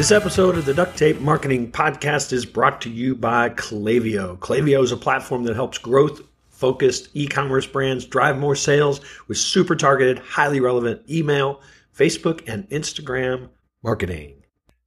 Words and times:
This 0.00 0.12
episode 0.12 0.56
of 0.56 0.64
the 0.64 0.72
Duct 0.72 0.96
Tape 0.96 1.20
Marketing 1.20 1.70
Podcast 1.70 2.32
is 2.32 2.46
brought 2.46 2.80
to 2.80 2.88
you 2.88 3.14
by 3.14 3.50
Klaviyo. 3.50 4.38
Klaviyo 4.38 4.82
is 4.82 4.92
a 4.92 4.96
platform 4.96 5.44
that 5.44 5.54
helps 5.54 5.76
growth 5.76 6.22
focused 6.48 7.10
e 7.12 7.26
commerce 7.26 7.66
brands 7.66 8.06
drive 8.06 8.38
more 8.38 8.56
sales 8.56 9.02
with 9.28 9.36
super 9.36 9.76
targeted, 9.76 10.18
highly 10.20 10.58
relevant 10.58 11.02
email, 11.10 11.60
Facebook, 11.94 12.48
and 12.48 12.66
Instagram 12.70 13.50
marketing. 13.82 14.39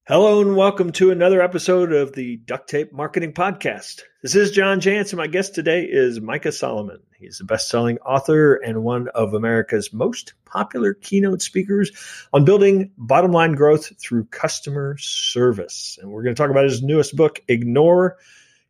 Hello 0.06 0.42
and 0.42 0.58
welcome 0.58 0.92
to 0.92 1.12
another 1.12 1.42
episode 1.42 1.94
of 1.94 2.12
the 2.12 2.36
Duct 2.36 2.70
Tape 2.70 2.92
Marketing 2.92 3.32
Podcast. 3.32 4.02
This 4.22 4.36
is 4.36 4.52
John 4.52 4.82
Jantsch, 4.82 5.14
and 5.14 5.18
my 5.18 5.28
guest 5.28 5.56
today 5.56 5.86
is 5.90 6.20
Micah 6.20 6.52
Solomon. 6.52 7.00
He's 7.18 7.40
a 7.40 7.46
best-selling 7.46 8.00
author 8.00 8.56
and 8.56 8.84
one 8.84 9.08
of 9.16 9.34
America's 9.34 9.94
most 9.94 10.34
popular 10.44 10.94
keynote 10.94 11.42
speakers 11.42 11.90
on 12.34 12.44
building 12.44 12.92
bottom 12.98 13.32
line 13.32 13.54
growth 13.54 13.98
through 13.98 14.26
customer 14.26 14.98
service. 15.00 15.98
And 16.02 16.12
we're 16.12 16.24
going 16.24 16.36
to 16.36 16.42
talk 16.42 16.52
about 16.52 16.66
his 16.66 16.84
newest 16.84 17.16
book, 17.16 17.40
Ignore 17.48 18.18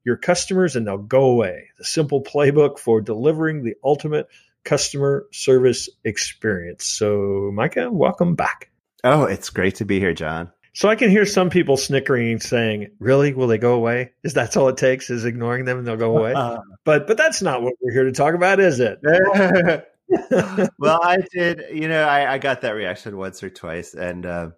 Your 0.03 0.17
Customers 0.17 0.75
and 0.75 0.85
They'll 0.85 0.99
Go 0.99 1.31
Away: 1.31 1.69
The 1.79 1.83
Simple 1.83 2.21
Playbook 2.23 2.77
for 2.77 3.01
Delivering 3.01 3.63
the 3.63 3.73
Ultimate 3.83 4.27
Customer 4.63 5.25
Service 5.31 5.89
Experience. 6.03 6.85
So, 6.85 7.49
Micah, 7.51 7.89
welcome 7.91 8.35
back. 8.35 8.69
Oh, 9.03 9.23
it's 9.23 9.49
great 9.49 9.77
to 9.77 9.85
be 9.85 9.99
here, 9.99 10.13
John. 10.13 10.51
So 10.73 10.89
I 10.89 10.95
can 10.95 11.09
hear 11.09 11.25
some 11.25 11.49
people 11.49 11.77
snickering, 11.77 12.39
saying, 12.39 12.91
"Really? 12.99 13.33
Will 13.33 13.47
they 13.47 13.57
go 13.57 13.73
away? 13.73 14.11
Is 14.23 14.33
that's 14.33 14.57
all 14.57 14.69
it 14.69 14.77
takes? 14.77 15.09
Is 15.09 15.25
ignoring 15.25 15.65
them 15.65 15.77
and 15.77 15.87
they'll 15.87 15.97
go 15.97 16.17
away?" 16.17 16.33
but 16.85 17.07
but 17.07 17.17
that's 17.17 17.41
not 17.41 17.61
what 17.61 17.75
we're 17.79 17.93
here 17.93 18.05
to 18.05 18.11
talk 18.11 18.33
about, 18.33 18.59
is 18.59 18.79
it? 18.79 18.99
well, 20.79 20.99
I 21.01 21.17
did. 21.31 21.63
You 21.71 21.87
know, 21.87 22.03
I, 22.03 22.33
I, 22.33 22.37
got 22.37 22.61
that 22.61 22.71
reaction 22.71 23.17
once 23.17 23.41
or 23.41 23.49
twice, 23.49 23.93
and 23.93 24.25
uh, 24.25 24.49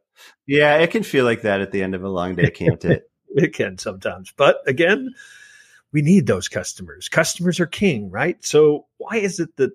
yeah, 0.47 0.77
it 0.77 0.91
can 0.91 1.03
feel 1.03 1.23
like 1.23 1.43
that 1.43 1.61
at 1.61 1.71
the 1.71 1.83
end 1.83 1.95
of 1.95 2.03
a 2.03 2.09
long 2.09 2.35
day, 2.35 2.49
can't 2.49 2.83
it? 2.83 3.09
it 3.35 3.53
can 3.53 3.77
sometimes, 3.77 4.33
but 4.35 4.57
again, 4.65 5.13
we 5.91 6.01
need 6.01 6.25
those 6.25 6.47
customers. 6.47 7.09
Customers 7.09 7.59
are 7.59 7.67
king, 7.67 8.09
right? 8.09 8.43
So 8.43 8.87
why 8.97 9.17
is 9.17 9.39
it 9.39 9.55
that 9.57 9.71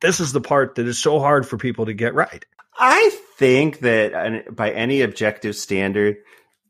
this 0.00 0.20
is 0.20 0.32
the 0.32 0.40
part 0.40 0.74
that 0.76 0.86
is 0.86 1.00
so 1.00 1.18
hard 1.18 1.46
for 1.46 1.58
people 1.58 1.86
to 1.86 1.92
get 1.92 2.14
right? 2.14 2.44
I 2.80 3.10
think 3.36 3.80
that 3.80 4.56
by 4.56 4.70
any 4.70 5.02
objective 5.02 5.54
standard, 5.54 6.16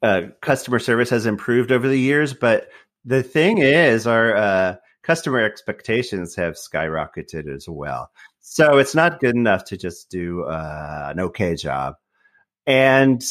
uh, 0.03 0.22
customer 0.42 0.80
service 0.80 1.11
has 1.11 1.25
improved 1.25 1.70
over 1.70 1.86
the 1.86 1.98
years. 1.98 2.34
But 2.34 2.69
the 3.05 3.22
thing 3.22 3.58
is, 3.58 4.08
our 4.08 4.34
uh, 4.34 4.77
customer 5.03 5.41
expectations 5.41 6.34
have 6.34 6.55
skyrocketed 6.55 7.48
as 7.48 7.69
well. 7.69 8.11
So 8.41 8.78
it's 8.78 8.94
not 8.94 9.20
good 9.20 9.36
enough 9.36 9.64
to 9.66 9.77
just 9.77 10.11
do 10.11 10.42
uh, 10.42 11.08
an 11.12 11.20
okay 11.20 11.55
job. 11.55 11.94
And 12.66 13.22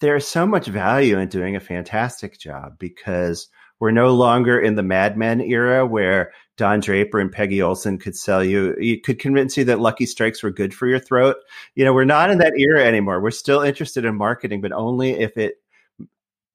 there's 0.00 0.26
so 0.26 0.46
much 0.46 0.66
value 0.66 1.18
in 1.18 1.28
doing 1.28 1.56
a 1.56 1.60
fantastic 1.60 2.38
job 2.38 2.76
because 2.78 3.48
we're 3.82 3.90
no 3.90 4.14
longer 4.14 4.60
in 4.60 4.76
the 4.76 4.82
Mad 4.84 5.16
Men 5.16 5.40
era 5.40 5.84
where 5.84 6.32
Don 6.56 6.78
Draper 6.78 7.18
and 7.18 7.32
Peggy 7.32 7.60
Olson 7.60 7.98
could 7.98 8.14
sell 8.14 8.44
you, 8.44 8.76
you 8.78 9.00
could 9.00 9.18
convince 9.18 9.56
you 9.56 9.64
that 9.64 9.80
Lucky 9.80 10.06
Strikes 10.06 10.40
were 10.40 10.52
good 10.52 10.72
for 10.72 10.86
your 10.86 11.00
throat. 11.00 11.38
You 11.74 11.84
know, 11.84 11.92
we're 11.92 12.04
not 12.04 12.30
in 12.30 12.38
that 12.38 12.52
era 12.56 12.84
anymore. 12.84 13.20
We're 13.20 13.32
still 13.32 13.60
interested 13.60 14.04
in 14.04 14.14
marketing, 14.14 14.60
but 14.60 14.70
only 14.70 15.18
if 15.18 15.36
it 15.36 15.56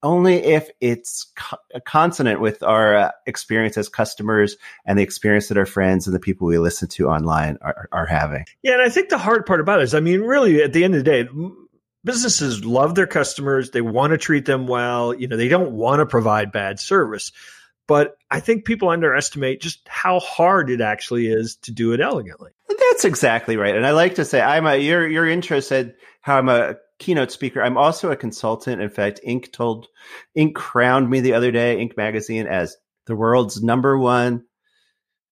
only 0.02 0.36
if 0.36 0.70
it's 0.80 1.30
co- 1.36 1.58
consonant 1.84 2.40
with 2.40 2.62
our 2.62 2.96
uh, 2.96 3.10
experience 3.26 3.76
as 3.76 3.90
customers 3.90 4.56
and 4.86 4.98
the 4.98 5.02
experience 5.02 5.48
that 5.48 5.58
our 5.58 5.66
friends 5.66 6.06
and 6.06 6.16
the 6.16 6.20
people 6.20 6.46
we 6.46 6.56
listen 6.56 6.88
to 6.88 7.08
online 7.08 7.58
are, 7.60 7.90
are 7.92 8.06
having. 8.06 8.46
Yeah, 8.62 8.72
and 8.72 8.82
I 8.82 8.88
think 8.88 9.10
the 9.10 9.18
hard 9.18 9.44
part 9.44 9.60
about 9.60 9.80
it 9.80 9.82
is, 9.82 9.94
I 9.94 10.00
mean, 10.00 10.22
really, 10.22 10.62
at 10.62 10.72
the 10.72 10.82
end 10.82 10.94
of 10.94 11.04
the 11.04 11.10
day, 11.10 11.28
businesses 12.08 12.64
love 12.64 12.94
their 12.94 13.06
customers. 13.06 13.70
They 13.70 13.82
want 13.82 14.12
to 14.12 14.18
treat 14.18 14.46
them 14.46 14.66
well. 14.66 15.12
You 15.12 15.28
know, 15.28 15.36
they 15.36 15.48
don't 15.48 15.72
want 15.72 16.00
to 16.00 16.06
provide 16.06 16.50
bad 16.50 16.80
service. 16.80 17.32
But 17.86 18.16
I 18.30 18.40
think 18.40 18.64
people 18.64 18.88
underestimate 18.88 19.60
just 19.60 19.86
how 19.86 20.18
hard 20.20 20.70
it 20.70 20.80
actually 20.80 21.26
is 21.26 21.56
to 21.56 21.70
do 21.70 21.92
it 21.92 22.00
elegantly. 22.00 22.52
That's 22.66 23.04
exactly 23.04 23.58
right. 23.58 23.76
And 23.76 23.86
I 23.86 23.90
like 23.90 24.14
to 24.14 24.24
say, 24.24 24.40
I'm 24.40 24.66
a 24.66 24.76
your 24.76 25.06
your 25.06 25.28
intro 25.28 25.60
said 25.60 25.96
how 26.22 26.38
I'm 26.38 26.48
a 26.48 26.76
keynote 26.98 27.30
speaker. 27.30 27.62
I'm 27.62 27.76
also 27.76 28.10
a 28.10 28.16
consultant. 28.16 28.80
In 28.80 28.88
fact, 28.88 29.20
Inc. 29.26 29.52
told 29.52 29.88
Inc. 30.34 30.54
crowned 30.54 31.10
me 31.10 31.20
the 31.20 31.34
other 31.34 31.50
day, 31.50 31.76
Inc. 31.76 31.94
magazine, 31.98 32.46
as 32.46 32.74
the 33.04 33.16
world's 33.16 33.62
number 33.62 33.98
one 33.98 34.44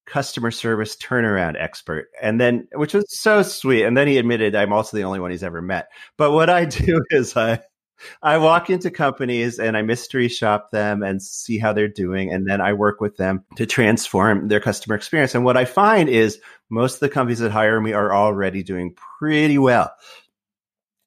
customer 0.07 0.51
service 0.51 0.97
turnaround 0.97 1.61
expert. 1.61 2.09
And 2.23 2.41
then, 2.41 2.69
which 2.73 2.95
was 2.95 3.05
so 3.09 3.43
sweet. 3.43 3.85
And 3.85 3.97
then 3.97 4.09
he 4.09 4.19
admitted 4.19 4.55
I'm 4.55 4.73
also 4.73 4.97
the 4.97 5.05
only 5.05 5.21
one 5.21 5.31
he's 5.31 5.43
ever 5.43 5.61
met. 5.61 5.89
But 6.17 6.33
what 6.33 6.49
I 6.49 6.65
do 6.65 7.03
is 7.11 7.37
I, 7.37 7.61
I 8.23 8.39
walk 8.39 8.71
into 8.71 8.91
companies 8.91 9.59
and 9.59 9.77
I 9.77 9.83
mystery 9.83 10.29
shop 10.29 10.71
them 10.71 11.03
and 11.03 11.23
see 11.23 11.59
how 11.59 11.73
they're 11.73 11.89
doing. 11.89 12.33
And 12.33 12.49
then 12.49 12.61
I 12.61 12.73
work 12.73 13.01
with 13.01 13.17
them 13.17 13.45
to 13.57 13.67
transform 13.67 14.49
their 14.49 14.61
customer 14.61 14.95
experience. 14.95 15.35
And 15.35 15.45
what 15.45 15.57
I 15.57 15.65
find 15.65 16.09
is 16.09 16.41
most 16.71 16.95
of 16.95 17.01
the 17.01 17.09
companies 17.09 17.39
that 17.41 17.53
hire 17.53 17.81
me 17.81 17.93
are 17.93 18.15
already 18.15 18.63
doing 18.63 18.95
pretty 19.19 19.59
well. 19.59 19.93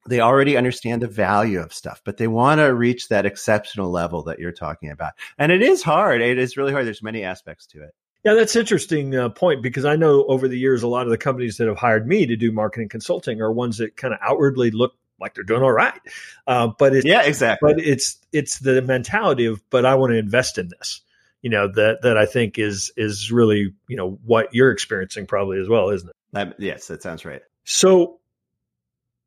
They 0.07 0.21
already 0.21 0.57
understand 0.57 1.01
the 1.01 1.07
value 1.07 1.59
of 1.59 1.73
stuff, 1.73 2.01
but 2.03 2.17
they 2.17 2.27
want 2.27 2.59
to 2.59 2.73
reach 2.73 3.09
that 3.09 3.27
exceptional 3.27 3.91
level 3.91 4.23
that 4.23 4.39
you're 4.39 4.51
talking 4.51 4.89
about. 4.89 5.13
And 5.37 5.51
it 5.51 5.61
is 5.61 5.83
hard. 5.83 6.21
It 6.21 6.39
is 6.39 6.57
really 6.57 6.71
hard. 6.71 6.87
There's 6.87 7.03
many 7.03 7.23
aspects 7.23 7.67
to 7.67 7.83
it. 7.83 7.93
Yeah, 8.23 8.33
that's 8.33 8.55
interesting 8.55 9.15
uh, 9.15 9.29
point 9.29 9.63
because 9.63 9.85
I 9.85 9.95
know 9.95 10.25
over 10.25 10.47
the 10.47 10.57
years 10.57 10.83
a 10.83 10.87
lot 10.87 11.03
of 11.03 11.09
the 11.09 11.17
companies 11.17 11.57
that 11.57 11.67
have 11.67 11.77
hired 11.77 12.07
me 12.07 12.25
to 12.25 12.35
do 12.35 12.51
marketing 12.51 12.89
consulting 12.89 13.41
are 13.41 13.51
ones 13.51 13.77
that 13.77 13.95
kind 13.95 14.13
of 14.13 14.19
outwardly 14.21 14.71
look 14.71 14.93
like 15.21 15.35
they're 15.35 15.43
doing 15.43 15.63
all 15.63 15.71
right, 15.71 15.99
uh, 16.47 16.67
but 16.79 16.95
it's, 16.95 17.05
yeah, 17.05 17.23
exactly. 17.23 17.73
But 17.73 17.83
it's 17.83 18.17
it's 18.31 18.59
the 18.59 18.81
mentality 18.81 19.45
of 19.45 19.61
but 19.69 19.85
I 19.85 19.95
want 19.95 20.11
to 20.11 20.17
invest 20.17 20.57
in 20.57 20.69
this, 20.69 21.01
you 21.41 21.49
know 21.49 21.67
that 21.73 22.01
that 22.01 22.17
I 22.17 22.25
think 22.25 22.59
is 22.59 22.91
is 22.97 23.31
really 23.31 23.73
you 23.87 23.97
know 23.97 24.19
what 24.25 24.53
you're 24.53 24.71
experiencing 24.71 25.25
probably 25.25 25.59
as 25.59 25.69
well, 25.69 25.89
isn't 25.89 26.09
it? 26.09 26.15
Um, 26.37 26.53
yes, 26.57 26.87
that 26.87 27.01
sounds 27.01 27.25
right. 27.25 27.41
So 27.63 28.19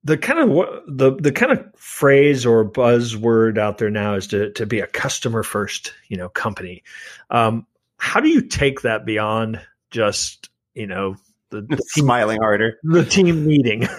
the 0.05 0.17
kind 0.17 0.39
of 0.39 0.49
the 0.87 1.15
the 1.15 1.33
kind 1.33 1.53
of 1.53 1.65
phrase 1.77 2.45
or 2.45 2.65
buzzword 2.65 3.59
out 3.59 3.79
there 3.79 3.91
now 3.91 4.15
is 4.15 4.27
to 4.29 4.51
to 4.53 4.67
be 4.67 4.81
a 4.81 4.87
customer 4.87 5.43
first 5.43 5.93
you 6.09 6.17
know 6.17 6.29
company 6.29 6.83
um, 7.31 7.67
how 8.03 8.19
do 8.19 8.29
you 8.29 8.43
take 8.43 8.81
that 8.81 9.07
beyond 9.07 9.61
just 9.93 10.51
you 10.75 10.89
know 10.89 11.15
the, 11.51 11.61
the 11.63 11.77
team, 11.95 12.05
smiling 12.05 12.41
harder. 12.41 12.79
the 12.83 13.05
team 13.05 13.47
meeting? 13.47 13.89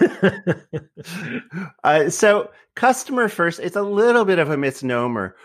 Uh, 1.82 2.08
so 2.08 2.50
customer 2.74 3.28
first 3.28 3.60
it's 3.60 3.76
a 3.76 3.82
little 3.82 4.24
bit 4.24 4.38
of 4.38 4.50
a 4.50 4.56
misnomer. 4.56 5.36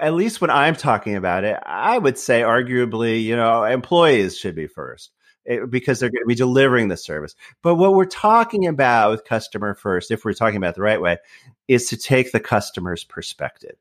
At 0.00 0.14
least 0.14 0.40
when 0.40 0.50
i'm 0.50 0.76
talking 0.76 1.16
about 1.16 1.44
it 1.44 1.58
i 1.64 1.98
would 1.98 2.18
say 2.18 2.42
arguably 2.42 3.22
you 3.22 3.34
know 3.34 3.64
employees 3.64 4.38
should 4.38 4.54
be 4.54 4.66
first 4.68 5.10
eh, 5.48 5.58
because 5.68 5.98
they're 5.98 6.10
going 6.10 6.22
to 6.22 6.28
be 6.28 6.34
delivering 6.34 6.88
the 6.88 6.96
service. 6.96 7.34
But 7.62 7.76
what 7.76 7.94
we're 7.94 8.04
talking 8.04 8.66
about 8.66 9.10
with 9.10 9.24
customer 9.24 9.74
first 9.74 10.10
if 10.10 10.24
we're 10.24 10.34
talking 10.34 10.58
about 10.58 10.74
the 10.74 10.82
right 10.82 11.00
way 11.00 11.18
is 11.66 11.88
to 11.88 11.96
take 11.96 12.32
the 12.32 12.40
customer's 12.40 13.02
perspective. 13.02 13.76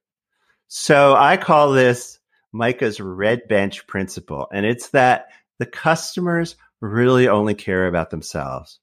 So 0.67 1.15
i 1.15 1.37
call 1.37 1.71
this 1.71 2.19
Micah's 2.55 2.99
red 2.99 3.47
bench 3.47 3.85
principle. 3.85 4.47
And 4.51 4.65
it's 4.65 4.89
that 4.89 5.27
the 5.59 5.65
customers 5.65 6.55
really 6.81 7.27
only 7.27 7.53
care 7.53 7.87
about 7.87 8.09
themselves. 8.09 8.79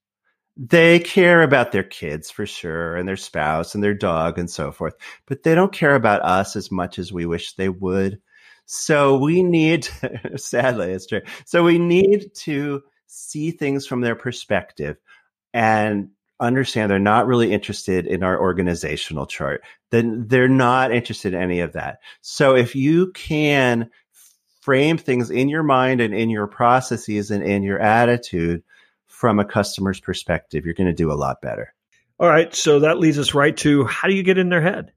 They 0.57 0.99
care 0.99 1.43
about 1.43 1.73
their 1.73 1.83
kids 1.83 2.31
for 2.31 2.45
sure 2.45 2.95
and 2.97 3.09
their 3.09 3.17
spouse 3.17 3.75
and 3.75 3.83
their 3.83 3.95
dog 3.95 4.39
and 4.39 4.51
so 4.51 4.71
forth, 4.71 4.95
but 5.27 5.43
they 5.43 5.55
don't 5.55 5.73
care 5.73 5.95
about 5.95 6.23
us 6.23 6.57
as 6.57 6.71
much 6.71 6.99
as 6.99 7.11
we 7.13 7.25
wish 7.25 7.55
they 7.55 7.71
would. 7.71 8.21
So 8.67 9.17
we 9.17 9.43
need, 9.43 9.89
sadly, 10.37 10.93
it's 10.93 11.07
true. 11.07 11.23
So 11.47 11.65
we 11.65 11.79
need 11.79 12.35
to 12.41 12.83
see 13.07 13.51
things 13.51 13.87
from 13.87 14.03
their 14.03 14.15
perspective 14.15 14.99
and 15.55 16.11
understand 16.43 16.91
they're 16.91 16.99
not 16.99 17.27
really 17.27 17.53
interested 17.53 18.07
in 18.07 18.23
our 18.23 18.39
organizational 18.39 19.27
chart, 19.27 19.63
then 19.91 20.27
they're 20.27 20.49
not 20.49 20.93
interested 20.93 21.35
in 21.35 21.41
any 21.41 21.61
of 21.61 21.73
that. 21.73 22.01
So 22.21 22.55
if 22.55 22.75
you 22.75 23.13
can 23.13 23.89
frame 24.61 24.99
things 24.99 25.31
in 25.31 25.49
your 25.49 25.63
mind 25.63 26.01
and 26.01 26.13
in 26.15 26.31
your 26.31 26.47
processes 26.47 27.31
and 27.31 27.43
in 27.43 27.63
your 27.63 27.81
attitude 27.81 28.63
from 29.07 29.39
a 29.39 29.45
customer's 29.45 30.01
perspective, 30.01 30.65
you're 30.65 30.75
going 30.75 30.89
to 30.89 30.93
do 30.93 31.13
a 31.13 31.15
lot 31.15 31.41
better. 31.41 31.75
All 32.19 32.29
right. 32.29 32.55
So 32.55 32.81
that 32.81 32.99
leads 32.99 33.19
us 33.19 33.35
right 33.35 33.57
to 33.59 33.85
how 33.85 34.09
do 34.09 34.15
you 34.15 34.23
get 34.23 34.39
in 34.39 34.49
their 34.49 34.61
head? 34.61 34.93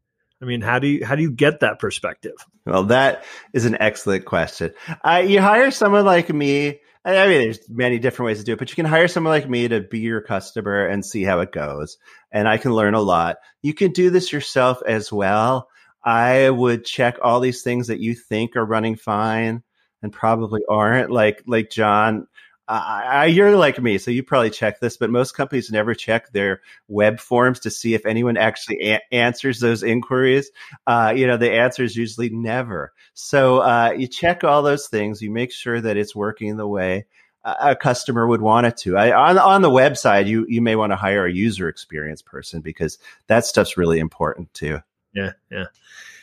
I 0.45 0.47
mean, 0.47 0.61
how 0.61 0.77
do 0.77 0.87
you 0.87 1.05
how 1.05 1.15
do 1.15 1.23
you 1.23 1.31
get 1.31 1.61
that 1.61 1.79
perspective? 1.79 2.35
Well, 2.65 2.83
that 2.85 3.25
is 3.51 3.65
an 3.65 3.77
excellent 3.79 4.25
question. 4.25 4.73
Uh, 5.03 5.23
you 5.25 5.41
hire 5.41 5.71
someone 5.71 6.05
like 6.05 6.31
me 6.31 6.79
I 7.05 7.27
mean, 7.27 7.41
there's 7.41 7.69
many 7.69 7.99
different 7.99 8.27
ways 8.27 8.39
to 8.39 8.43
do 8.43 8.53
it, 8.53 8.59
but 8.59 8.69
you 8.71 8.75
can 8.75 8.85
hire 8.85 9.07
someone 9.07 9.31
like 9.31 9.47
me 9.47 9.67
to 9.67 9.81
be 9.81 9.99
your 9.99 10.21
customer 10.21 10.87
and 10.87 11.05
see 11.05 11.23
how 11.23 11.39
it 11.41 11.51
goes. 11.51 11.97
And 12.31 12.47
I 12.47 12.57
can 12.57 12.73
learn 12.73 12.95
a 12.95 13.01
lot. 13.01 13.37
You 13.61 13.75
can 13.75 13.91
do 13.91 14.09
this 14.09 14.33
yourself 14.33 14.81
as 14.87 15.13
well. 15.13 15.69
I 16.03 16.49
would 16.49 16.83
check 16.83 17.17
all 17.21 17.39
these 17.39 17.61
things 17.61 17.87
that 17.87 17.99
you 17.99 18.15
think 18.15 18.55
are 18.55 18.65
running 18.65 18.95
fine 18.95 19.61
and 20.01 20.11
probably 20.11 20.61
aren't. 20.67 21.11
Like, 21.11 21.43
like 21.45 21.69
John, 21.69 22.25
uh, 22.67 23.27
you're 23.29 23.55
like 23.55 23.81
me, 23.81 23.97
so 23.97 24.11
you 24.11 24.23
probably 24.23 24.49
check 24.49 24.79
this, 24.79 24.97
but 24.97 25.09
most 25.09 25.35
companies 25.35 25.71
never 25.71 25.93
check 25.93 26.31
their 26.31 26.61
web 26.87 27.19
forms 27.19 27.59
to 27.61 27.69
see 27.69 27.93
if 27.93 28.05
anyone 28.05 28.37
actually 28.37 28.81
a- 28.81 29.13
answers 29.13 29.59
those 29.59 29.83
inquiries. 29.83 30.49
Uh, 30.87 31.13
you 31.15 31.27
know, 31.27 31.37
the 31.37 31.51
answer 31.51 31.83
is 31.83 31.95
usually 31.95 32.29
never. 32.29 32.93
So 33.13 33.59
uh, 33.59 33.93
you 33.97 34.07
check 34.07 34.43
all 34.43 34.63
those 34.63 34.87
things. 34.87 35.21
You 35.21 35.31
make 35.31 35.51
sure 35.51 35.79
that 35.81 35.97
it's 35.97 36.15
working 36.15 36.57
the 36.57 36.67
way 36.67 37.05
a 37.45 37.75
customer 37.75 38.25
would 38.25 38.41
want 38.41 38.65
it 38.65 38.75
to. 38.77 38.97
I, 38.97 39.11
on 39.11 39.37
on 39.37 39.61
the 39.61 39.69
website, 39.69 40.25
you 40.25 40.45
you 40.49 40.61
may 40.61 40.75
want 40.75 40.91
to 40.91 40.95
hire 40.95 41.25
a 41.25 41.31
user 41.31 41.69
experience 41.69 42.21
person 42.21 42.61
because 42.61 42.97
that 43.27 43.45
stuff's 43.45 43.77
really 43.77 43.99
important 43.99 44.51
too. 44.53 44.79
Yeah, 45.13 45.33
yeah. 45.51 45.65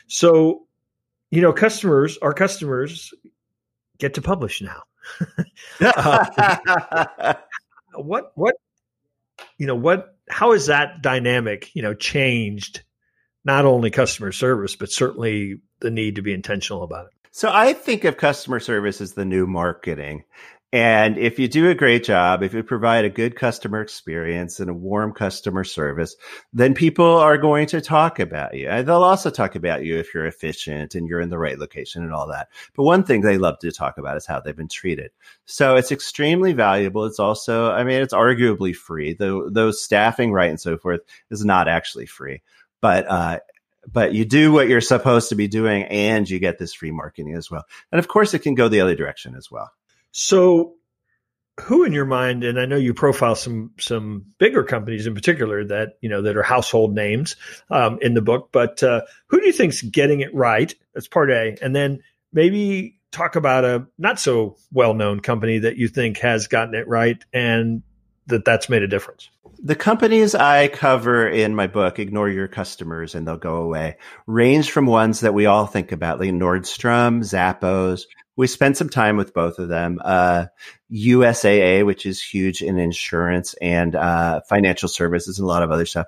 So, 0.09 0.67
you 1.31 1.41
know, 1.41 1.53
customers, 1.53 2.19
our 2.19 2.35
customers 2.35 3.15
get 3.99 4.15
to 4.15 4.23
publish 4.23 4.61
now. 4.61 4.83
Uh, 5.81 7.35
what 7.95 8.33
what 8.35 8.55
you 9.59 9.67
know 9.67 9.75
what 9.75 10.17
how 10.29 10.53
is 10.53 10.67
that 10.67 11.03
dynamic 11.03 11.75
you 11.75 11.83
know 11.83 11.95
changed 11.95 12.83
not 13.45 13.65
only 13.65 13.91
customer 13.91 14.33
service 14.33 14.77
but 14.77 14.91
certainly 14.91 15.57
the 15.81 15.91
need 15.91 16.17
to 16.17 16.23
be 16.23 16.33
intentional 16.33 16.83
about 16.83 17.07
it? 17.07 17.13
So 17.33 17.51
i 17.53 17.73
think 17.73 18.05
of 18.05 18.17
customer 18.17 18.61
service 18.61 19.01
as 19.01 19.15
the 19.15 19.25
new 19.25 19.47
marketing 19.47 20.25
and 20.73 21.19
if 21.19 21.39
you 21.39 21.49
do 21.49 21.69
a 21.69 21.75
great 21.75 22.03
job, 22.03 22.43
if 22.43 22.55
you 22.55 22.63
provide 22.63 23.05
a 23.05 23.11
good 23.11 23.37
customer 23.37 23.83
experience 23.83 24.59
and 24.59 24.71
a 24.71 24.75
warm 24.75 25.13
customer 25.13 25.65
service, 25.65 26.17
then 26.55 26.73
people 26.73 27.19
are 27.19 27.37
going 27.37 27.67
to 27.67 27.83
talk 27.83 28.19
about 28.19 28.55
you. 28.55 28.69
They'll 28.83 29.03
also 29.03 29.29
talk 29.29 29.55
about 29.55 29.85
you 29.85 29.99
if 29.99 30.15
you're 30.15 30.25
efficient 30.25 30.95
and 30.95 31.07
you're 31.07 31.21
in 31.21 31.29
the 31.29 31.39
right 31.39 31.59
location 31.59 32.03
and 32.03 32.15
all 32.15 32.27
that. 32.29 32.49
But 32.75 32.85
one 32.85 33.05
thing 33.05 33.21
they 33.21 33.37
love 33.37 33.59
to 33.59 33.71
talk 33.71 33.99
about 33.99 34.17
is 34.17 34.25
how 34.25 34.41
they've 34.41 34.57
been 34.57 34.67
treated. 34.67 35.11
So 35.45 35.77
it's 35.77 35.93
extremely 35.93 36.55
valuable. 36.55 37.05
It's 37.05 37.21
also, 37.21 37.71
I 37.71 37.85
mean, 37.85 38.01
it's 38.01 38.15
arguably 38.15 38.75
free. 38.75 39.13
Though 39.13 39.51
those 39.51 39.83
staffing 39.83 40.33
right 40.33 40.49
and 40.49 40.61
so 40.61 40.79
forth 40.79 41.03
is 41.31 41.45
not 41.45 41.69
actually 41.69 42.07
free. 42.07 42.41
But 42.81 43.07
uh, 43.11 43.41
but 43.93 44.15
you 44.15 44.25
do 44.25 44.53
what 44.53 44.69
you're 44.69 44.81
supposed 44.81 45.29
to 45.29 45.35
be 45.35 45.49
doing 45.49 45.85
and 45.85 46.29
you 46.31 46.39
get 46.39 46.59
this 46.59 46.73
free 46.73 46.93
marketing 46.93 47.35
as 47.35 47.51
well. 47.51 47.65
And 47.91 47.99
of 47.99 48.09
course, 48.09 48.33
it 48.33 48.39
can 48.39 48.55
go 48.55 48.69
the 48.69 48.81
other 48.81 48.95
direction 48.95 49.35
as 49.35 49.51
well. 49.51 49.71
So, 50.13 50.75
who 51.61 51.85
in 51.85 51.93
your 51.93 52.07
mind, 52.07 52.45
and 52.45 52.59
I 52.59 52.67
know 52.67 52.77
you 52.77 52.95
profile 52.95 53.35
some 53.35 53.73
some 53.79 54.27
bigger 54.39 54.65
companies 54.65 55.07
in 55.07 55.15
particular 55.15 55.65
that 55.65 55.99
you 56.01 56.09
know 56.09 56.23
that 56.23 56.37
are 56.37 56.43
household 56.43 56.95
names 56.95 57.37
um, 57.71 57.99
in 58.01 58.15
the 58.15 58.23
book, 58.23 58.51
but 58.53 58.83
uh, 58.83 59.03
who 59.27 59.41
do 59.41 59.47
you 59.47 59.53
think's 59.53 59.83
getting 59.83 60.21
it 60.21 60.35
right? 60.35 60.75
That's 60.95 61.09
part 61.09 61.31
A, 61.31 61.57
and 61.61 61.75
then 61.75 62.03
maybe 62.33 62.99
talk 63.11 63.37
about 63.37 63.65
a 63.65 63.87
not 63.99 64.19
so 64.19 64.57
well 64.73 64.95
known 64.95 65.21
company 65.21 65.59
that 65.61 65.77
you 65.77 65.89
think 65.89 66.19
has 66.19 66.49
gotten 66.49 66.75
it 66.75 66.89
right 66.89 67.23
and 67.33 67.83
that 68.27 68.45
that's 68.45 68.69
made 68.69 68.83
a 68.83 68.89
difference. 68.89 69.29
The 69.59 69.77
companies 69.77 70.35
I 70.35 70.69
cover 70.69 71.29
in 71.29 71.55
my 71.55 71.67
book, 71.67 71.99
Ignore 71.99 72.31
Your 72.31 72.49
Customers 72.49 73.15
and 73.15 73.29
They'll 73.29 73.37
Go 73.37 73.57
Away, 73.57 73.97
range 74.27 74.71
from 74.71 74.87
ones 74.87 75.21
that 75.21 75.35
we 75.35 75.47
all 75.47 75.67
think 75.67 75.93
about, 75.93 76.19
like 76.19 76.31
Nordstrom, 76.31 77.21
Zappos, 77.21 78.07
we 78.37 78.47
spent 78.47 78.77
some 78.77 78.89
time 78.89 79.17
with 79.17 79.35
both 79.35 79.59
of 79.59 79.69
them. 79.69 80.01
Uh, 80.05 80.47
USAA, 80.91 81.85
which 81.85 82.07
is 82.07 82.23
huge 82.23 82.63
in 82.63 82.79
insurance 82.79 83.55
and 83.61 83.95
uh, 83.95 84.41
financial 84.49 84.89
services 84.89 85.39
and 85.39 85.45
a 85.45 85.49
lot 85.49 85.63
of 85.63 85.71
other 85.71 85.87
stuff. 85.87 86.07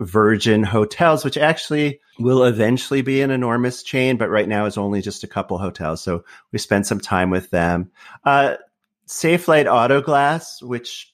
Virgin 0.00 0.62
Hotels, 0.62 1.24
which 1.24 1.36
actually 1.36 2.00
will 2.18 2.44
eventually 2.44 3.02
be 3.02 3.20
an 3.20 3.30
enormous 3.30 3.82
chain, 3.82 4.16
but 4.16 4.30
right 4.30 4.48
now 4.48 4.64
is 4.64 4.78
only 4.78 5.02
just 5.02 5.24
a 5.24 5.28
couple 5.28 5.58
hotels. 5.58 6.02
So 6.02 6.24
we 6.52 6.58
spent 6.58 6.86
some 6.86 7.00
time 7.00 7.28
with 7.28 7.50
them. 7.50 7.90
Uh, 8.24 8.56
Safelite 9.06 9.70
Auto 9.70 10.00
Glass, 10.00 10.62
which, 10.62 11.12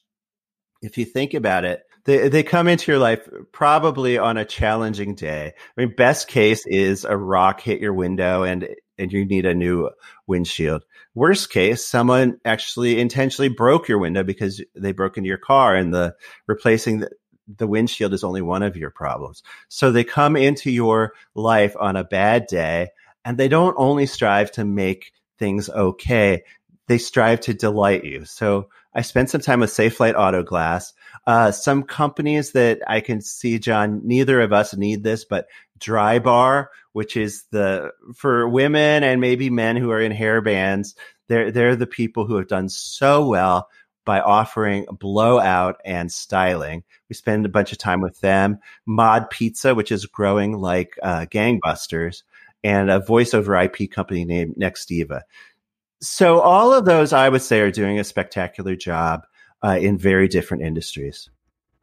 if 0.81 0.97
you 0.97 1.03
think 1.03 1.33
about 1.33 1.65
it, 1.65 1.83
they, 2.05 2.29
they 2.29 2.43
come 2.43 2.69
into 2.69 2.89
your 2.89 2.99
life 2.99 3.27
probably 3.51 4.17
on 4.17 4.37
a 4.37 4.45
challenging 4.45 5.15
day. 5.15 5.53
I 5.77 5.81
mean, 5.81 5.93
best 5.95 6.29
case 6.29 6.65
is 6.65 7.03
a 7.03 7.17
rock 7.17 7.59
hit 7.59 7.81
your 7.81 7.93
window 7.93 8.43
and 8.43 8.69
and 8.97 9.11
you 9.11 9.25
need 9.25 9.45
a 9.45 9.53
new 9.53 9.89
windshield. 10.25 10.83
Worst 11.15 11.49
case, 11.49 11.85
someone 11.85 12.39
actually 12.45 12.99
intentionally 12.99 13.49
broke 13.49 13.87
your 13.87 13.97
window 13.97 14.23
because 14.23 14.61
they 14.75 14.91
broke 14.91 15.17
into 15.17 15.27
your 15.27 15.37
car 15.37 15.75
and 15.75 15.93
the 15.93 16.15
replacing 16.47 16.99
the, 16.99 17.09
the 17.57 17.67
windshield 17.67 18.13
is 18.13 18.23
only 18.23 18.41
one 18.41 18.63
of 18.63 18.77
your 18.77 18.91
problems. 18.91 19.43
So 19.69 19.91
they 19.91 20.03
come 20.03 20.35
into 20.35 20.69
your 20.69 21.13
life 21.33 21.75
on 21.79 21.95
a 21.95 22.03
bad 22.03 22.47
day 22.47 22.89
and 23.23 23.37
they 23.37 23.47
don't 23.47 23.75
only 23.77 24.05
strive 24.05 24.51
to 24.53 24.65
make 24.65 25.11
things 25.37 25.69
okay. 25.69 26.43
They 26.87 26.97
strive 26.97 27.41
to 27.41 27.53
delight 27.53 28.03
you. 28.03 28.25
So 28.25 28.69
I 28.93 29.01
spent 29.01 29.29
some 29.29 29.41
time 29.41 29.59
with 29.59 29.69
Safelite 29.69 30.17
Auto 30.17 30.43
Glass. 30.43 30.93
Uh, 31.25 31.51
some 31.51 31.83
companies 31.83 32.53
that 32.53 32.79
I 32.87 33.01
can 33.01 33.21
see, 33.21 33.59
John, 33.59 34.01
neither 34.05 34.39
of 34.41 34.53
us 34.53 34.75
need 34.75 35.03
this, 35.03 35.25
but 35.25 35.47
Drybar, 35.79 36.67
which 36.93 37.17
is 37.17 37.45
the 37.51 37.91
for 38.15 38.47
women 38.47 39.03
and 39.03 39.21
maybe 39.21 39.49
men 39.49 39.75
who 39.75 39.91
are 39.91 40.01
in 40.01 40.11
hair 40.11 40.41
bands. 40.41 40.95
They're 41.27 41.51
they're 41.51 41.75
the 41.75 41.87
people 41.87 42.25
who 42.25 42.35
have 42.37 42.47
done 42.47 42.69
so 42.69 43.27
well 43.27 43.69
by 44.05 44.21
offering 44.21 44.85
blowout 44.91 45.81
and 45.83 46.11
styling. 46.11 46.83
We 47.09 47.15
spend 47.15 47.45
a 47.45 47.49
bunch 47.49 47.73
of 47.73 47.77
time 47.77 48.01
with 48.01 48.21
them. 48.21 48.59
Mod 48.85 49.29
Pizza, 49.29 49.75
which 49.75 49.91
is 49.91 50.05
growing 50.05 50.57
like 50.57 50.97
uh, 51.03 51.25
gangbusters, 51.29 52.23
and 52.63 52.89
a 52.89 52.99
voice 52.99 53.33
over 53.33 53.55
IP 53.55 53.91
company 53.91 54.23
named 54.23 54.55
Nextiva. 54.55 55.21
So 56.01 56.39
all 56.39 56.73
of 56.73 56.85
those, 56.85 57.11
I 57.11 57.27
would 57.27 57.41
say, 57.41 57.59
are 57.59 57.71
doing 57.71 57.99
a 57.99 58.03
spectacular 58.03 58.75
job 58.75 59.25
uh, 59.63 59.77
in 59.79 59.97
very 59.97 60.27
different 60.27 60.63
industries. 60.63 61.29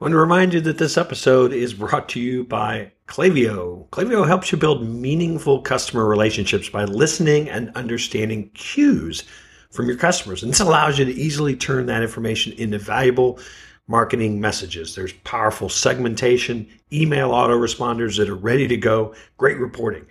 I 0.00 0.04
want 0.04 0.12
to 0.12 0.18
remind 0.18 0.54
you 0.54 0.60
that 0.62 0.78
this 0.78 0.96
episode 0.96 1.52
is 1.52 1.74
brought 1.74 2.08
to 2.10 2.20
you 2.20 2.44
by 2.44 2.92
Klaviyo. 3.06 3.88
Clavio 3.90 4.26
helps 4.26 4.50
you 4.50 4.58
build 4.58 4.88
meaningful 4.88 5.60
customer 5.60 6.06
relationships 6.06 6.68
by 6.68 6.84
listening 6.84 7.48
and 7.48 7.70
understanding 7.76 8.50
cues 8.54 9.24
from 9.70 9.86
your 9.86 9.96
customers. 9.96 10.42
And 10.42 10.50
this 10.50 10.60
allows 10.60 10.98
you 10.98 11.04
to 11.04 11.12
easily 11.12 11.54
turn 11.54 11.86
that 11.86 12.02
information 12.02 12.52
into 12.54 12.78
valuable 12.78 13.38
marketing 13.86 14.40
messages. 14.40 14.94
There's 14.94 15.12
powerful 15.24 15.68
segmentation, 15.68 16.66
email 16.92 17.30
autoresponders 17.30 18.16
that 18.16 18.30
are 18.30 18.34
ready 18.34 18.66
to 18.68 18.76
go, 18.76 19.14
great 19.36 19.58
reporting. 19.58 20.06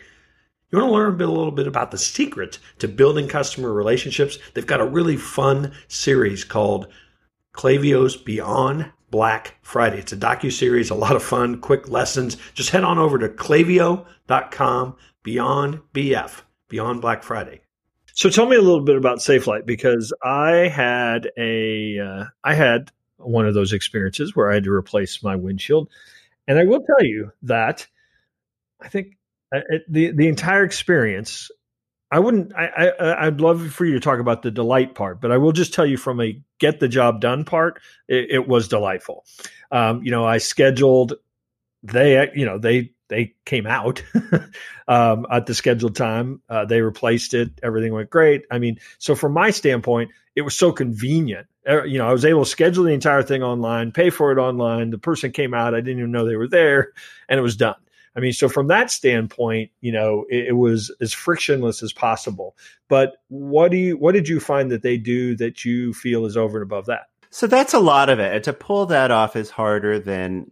You 0.69 0.79
want 0.79 0.89
to 0.89 0.93
learn 0.93 1.13
a, 1.13 1.17
bit, 1.17 1.27
a 1.27 1.31
little 1.31 1.51
bit 1.51 1.67
about 1.67 1.91
the 1.91 1.97
secret 1.97 2.59
to 2.79 2.87
building 2.87 3.27
customer 3.27 3.73
relationships? 3.73 4.37
They've 4.53 4.65
got 4.65 4.81
a 4.81 4.85
really 4.85 5.17
fun 5.17 5.71
series 5.87 6.43
called 6.43 6.87
Klaviyo's 7.53 8.15
Beyond 8.15 8.91
Black 9.13 9.59
Friday. 9.61 9.99
It's 9.99 10.11
a 10.11 10.17
docu 10.17 10.51
series, 10.51 10.89
a 10.89 10.95
lot 10.95 11.15
of 11.15 11.21
fun, 11.21 11.61
quick 11.61 11.87
lessons. 11.87 12.35
Just 12.55 12.71
head 12.71 12.83
on 12.83 12.97
over 12.97 13.19
to 13.19 13.29
klaviyo.com 13.29 14.95
beyond 15.21 15.81
BF, 15.93 16.41
beyond 16.67 16.99
Black 16.99 17.21
Friday. 17.21 17.61
So 18.13 18.31
tell 18.31 18.47
me 18.47 18.55
a 18.55 18.61
little 18.61 18.81
bit 18.81 18.95
about 18.95 19.19
Safelite 19.19 19.67
because 19.67 20.11
I 20.23 20.67
had 20.67 21.29
a 21.37 21.99
uh, 21.99 22.23
I 22.43 22.55
had 22.55 22.91
one 23.17 23.45
of 23.45 23.53
those 23.53 23.71
experiences 23.71 24.35
where 24.35 24.49
I 24.49 24.55
had 24.55 24.63
to 24.63 24.71
replace 24.71 25.21
my 25.21 25.35
windshield, 25.35 25.89
and 26.47 26.57
I 26.57 26.63
will 26.63 26.81
tell 26.81 27.05
you 27.05 27.31
that 27.43 27.85
I 28.81 28.87
think 28.87 29.15
uh, 29.55 29.59
the 29.87 30.11
the 30.11 30.27
entire 30.27 30.63
experience 30.63 31.51
I 32.13 32.19
wouldn't. 32.19 32.53
I, 32.55 32.89
I 32.99 33.25
would 33.25 33.41
love 33.41 33.73
for 33.73 33.85
you 33.85 33.93
to 33.93 33.99
talk 33.99 34.19
about 34.19 34.43
the 34.43 34.51
delight 34.51 34.93
part, 34.93 35.19
but 35.19 35.31
I 35.31 35.37
will 35.37 35.51
just 35.51 35.73
tell 35.73 35.85
you 35.85 35.97
from 35.97 36.21
a 36.21 36.39
get 36.59 36.79
the 36.79 36.87
job 36.87 37.19
done 37.19 37.43
part, 37.43 37.81
it, 38.07 38.27
it 38.29 38.47
was 38.47 38.67
delightful. 38.67 39.25
Um, 39.71 40.03
you 40.03 40.11
know, 40.11 40.23
I 40.23 40.37
scheduled. 40.37 41.13
They, 41.81 42.31
you 42.35 42.45
know, 42.45 42.59
they 42.59 42.91
they 43.09 43.33
came 43.45 43.65
out 43.65 44.03
um, 44.87 45.25
at 45.31 45.47
the 45.47 45.55
scheduled 45.55 45.95
time. 45.95 46.39
Uh, 46.47 46.65
they 46.65 46.81
replaced 46.81 47.33
it. 47.33 47.49
Everything 47.63 47.93
went 47.93 48.11
great. 48.11 48.43
I 48.51 48.59
mean, 48.59 48.77
so 48.99 49.15
from 49.15 49.33
my 49.33 49.49
standpoint, 49.49 50.11
it 50.35 50.43
was 50.43 50.55
so 50.55 50.71
convenient. 50.71 51.47
Uh, 51.67 51.83
you 51.83 51.97
know, 51.97 52.07
I 52.07 52.13
was 52.13 52.25
able 52.25 52.43
to 52.43 52.49
schedule 52.49 52.83
the 52.83 52.91
entire 52.91 53.23
thing 53.23 53.41
online, 53.41 53.91
pay 53.91 54.11
for 54.11 54.31
it 54.31 54.37
online. 54.37 54.91
The 54.91 54.99
person 54.99 55.31
came 55.31 55.55
out. 55.55 55.73
I 55.73 55.81
didn't 55.81 55.97
even 55.97 56.11
know 56.11 56.27
they 56.27 56.35
were 56.35 56.47
there, 56.47 56.93
and 57.27 57.39
it 57.39 57.43
was 57.43 57.55
done. 57.57 57.82
I 58.15 58.19
mean, 58.19 58.33
so 58.33 58.47
from 58.47 58.67
that 58.67 58.91
standpoint, 58.91 59.71
you 59.81 59.91
know, 59.91 60.25
it, 60.29 60.49
it, 60.49 60.53
was 60.53 60.95
as 61.01 61.13
frictionless 61.13 61.81
as 61.81 61.93
possible. 61.93 62.55
But 62.87 63.17
what 63.29 63.71
do 63.71 63.77
you, 63.77 63.97
what 63.97 64.13
did 64.13 64.27
you 64.27 64.39
find 64.39 64.69
that 64.71 64.83
they 64.83 64.97
do 64.97 65.35
that 65.37 65.65
you 65.65 65.93
feel 65.93 66.25
is 66.25 66.37
over 66.37 66.59
and 66.59 66.63
above 66.63 66.85
that? 66.85 67.07
So 67.31 67.47
that's 67.47 67.73
a 67.73 67.79
lot 67.79 68.09
of 68.09 68.19
it. 68.19 68.35
And 68.35 68.43
to 68.43 68.53
pull 68.53 68.85
that 68.87 69.09
off 69.09 69.35
is 69.35 69.49
harder 69.49 69.99
than 69.99 70.51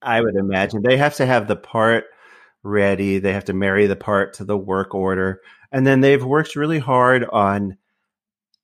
I 0.00 0.20
would 0.20 0.36
imagine. 0.36 0.82
They 0.82 0.96
have 0.96 1.16
to 1.16 1.26
have 1.26 1.46
the 1.46 1.56
part 1.56 2.04
ready. 2.62 3.18
They 3.18 3.34
have 3.34 3.44
to 3.46 3.52
marry 3.52 3.86
the 3.86 3.96
part 3.96 4.34
to 4.34 4.44
the 4.44 4.56
work 4.56 4.94
order. 4.94 5.42
And 5.70 5.86
then 5.86 6.00
they've 6.00 6.24
worked 6.24 6.56
really 6.56 6.78
hard 6.78 7.24
on 7.24 7.76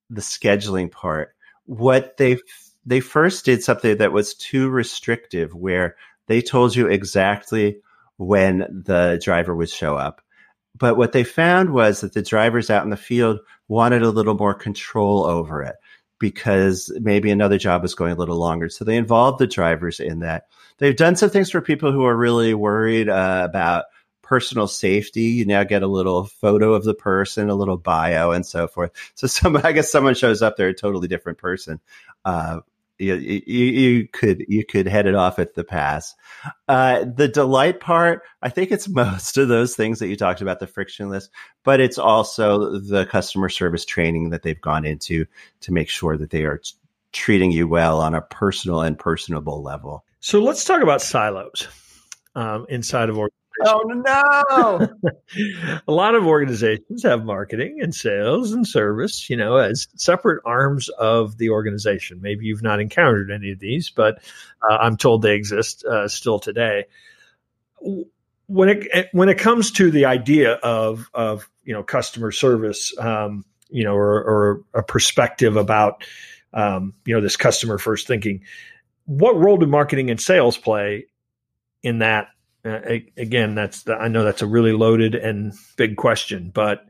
the 0.08 0.22
scheduling 0.22 0.90
part. 0.90 1.34
What 1.66 2.16
they 2.16 2.38
they 2.86 3.00
first 3.00 3.44
did 3.44 3.62
something 3.62 3.98
that 3.98 4.12
was 4.12 4.34
too 4.34 4.70
restrictive 4.70 5.54
where 5.54 5.96
they 6.26 6.40
told 6.40 6.74
you 6.74 6.86
exactly 6.86 7.80
when 8.20 8.58
the 8.84 9.18
driver 9.24 9.56
would 9.56 9.70
show 9.70 9.96
up. 9.96 10.20
But 10.78 10.98
what 10.98 11.12
they 11.12 11.24
found 11.24 11.70
was 11.70 12.02
that 12.02 12.12
the 12.12 12.22
drivers 12.22 12.68
out 12.68 12.84
in 12.84 12.90
the 12.90 12.96
field 12.96 13.40
wanted 13.66 14.02
a 14.02 14.10
little 14.10 14.34
more 14.34 14.52
control 14.54 15.24
over 15.24 15.62
it. 15.62 15.76
because 16.20 16.92
maybe 17.00 17.30
another 17.30 17.58
job 17.58 17.82
was 17.82 17.94
going 17.94 18.12
a 18.12 18.16
little 18.16 18.36
longer. 18.36 18.68
So 18.68 18.84
they 18.84 18.96
involved 18.96 19.38
the 19.38 19.46
drivers 19.46 19.98
in 19.98 20.20
that. 20.20 20.44
They've 20.78 20.94
done 20.94 21.16
some 21.16 21.30
things 21.30 21.50
for 21.50 21.62
people 21.62 21.92
who 21.92 22.04
are 22.04 22.16
really 22.16 22.52
worried 22.54 23.08
uh, 23.08 23.46
about 23.48 23.86
personal 24.22 24.68
safety. 24.68 25.22
You 25.22 25.46
now 25.46 25.64
get 25.64 25.82
a 25.82 25.88
little 25.88 26.24
photo 26.24 26.74
of 26.74 26.84
the 26.84 26.94
person, 26.94 27.48
a 27.48 27.54
little 27.54 27.78
bio, 27.78 28.30
and 28.32 28.44
so 28.46 28.68
forth. 28.68 28.92
So 29.14 29.26
some, 29.28 29.56
I 29.56 29.72
guess, 29.72 29.90
someone 29.90 30.14
shows 30.14 30.42
up, 30.42 30.56
they're 30.56 30.68
a 30.68 30.74
totally 30.74 31.08
different 31.08 31.38
person. 31.38 31.80
Uh, 32.24 32.60
you, 33.00 33.14
you, 33.14 34.08
could 34.08 34.44
you 34.48 34.64
could 34.64 34.86
head 34.86 35.06
it 35.06 35.14
off 35.14 35.38
at 35.38 35.54
the 35.54 35.64
pass. 35.64 36.14
Uh, 36.68 37.04
the 37.04 37.28
delight 37.28 37.80
part, 37.80 38.22
I 38.42 38.48
think 38.48 38.70
it's 38.70 38.88
most 38.94 39.38
of 39.38 39.48
those 39.48 39.74
things 39.74 39.98
that 39.98 40.08
you 40.08 40.16
talked 40.16 40.40
about, 40.40 40.60
the 40.60 40.66
frictionless, 40.66 41.28
but 41.64 41.80
it's 41.80 41.98
also 41.98 42.78
the 42.78 43.06
customer 43.06 43.48
service 43.48 43.84
training 43.84 44.30
that 44.30 44.42
they've 44.42 44.60
gone 44.60 44.84
into 44.84 45.26
to 45.60 45.72
make 45.72 45.88
sure 45.88 46.16
that 46.16 46.30
they 46.30 46.44
are 46.44 46.58
t- 46.58 46.72
treating 47.12 47.50
you 47.50 47.66
well 47.66 48.00
on 48.00 48.14
a 48.14 48.20
personal 48.20 48.82
and 48.82 48.98
personable 48.98 49.62
level. 49.62 50.04
So 50.20 50.40
let's 50.40 50.64
talk 50.64 50.82
about 50.82 51.00
silos 51.00 51.66
um, 52.34 52.66
inside 52.68 53.08
of 53.08 53.16
organizations. 53.16 53.39
Oh 53.64 53.82
no! 53.84 55.10
a 55.88 55.92
lot 55.92 56.14
of 56.14 56.26
organizations 56.26 57.02
have 57.02 57.24
marketing 57.24 57.78
and 57.80 57.94
sales 57.94 58.52
and 58.52 58.66
service, 58.66 59.28
you 59.28 59.36
know, 59.36 59.56
as 59.56 59.88
separate 59.96 60.40
arms 60.44 60.88
of 60.90 61.36
the 61.38 61.50
organization. 61.50 62.20
Maybe 62.22 62.46
you've 62.46 62.62
not 62.62 62.80
encountered 62.80 63.30
any 63.30 63.52
of 63.52 63.58
these, 63.58 63.90
but 63.90 64.22
uh, 64.68 64.76
I'm 64.76 64.96
told 64.96 65.22
they 65.22 65.34
exist 65.34 65.84
uh, 65.84 66.08
still 66.08 66.38
today. 66.38 66.86
When 68.46 68.68
it 68.68 69.08
when 69.12 69.28
it 69.28 69.38
comes 69.38 69.72
to 69.72 69.90
the 69.90 70.04
idea 70.06 70.54
of 70.54 71.10
of 71.12 71.48
you 71.64 71.72
know 71.72 71.82
customer 71.82 72.32
service, 72.32 72.96
um, 72.98 73.44
you 73.68 73.84
know, 73.84 73.94
or, 73.94 74.22
or, 74.22 74.64
a 74.74 74.82
perspective 74.82 75.56
about 75.56 76.04
um, 76.52 76.94
you 77.04 77.14
know 77.14 77.20
this 77.20 77.36
customer 77.36 77.78
first 77.78 78.06
thinking, 78.06 78.42
what 79.04 79.36
role 79.36 79.56
do 79.56 79.66
marketing 79.66 80.10
and 80.10 80.20
sales 80.20 80.56
play 80.56 81.06
in 81.82 81.98
that 81.98 82.28
uh, 82.64 82.80
again, 83.16 83.54
that's 83.54 83.84
the, 83.84 83.94
I 83.94 84.08
know 84.08 84.24
that's 84.24 84.42
a 84.42 84.46
really 84.46 84.72
loaded 84.72 85.14
and 85.14 85.52
big 85.76 85.96
question, 85.96 86.50
but 86.52 86.86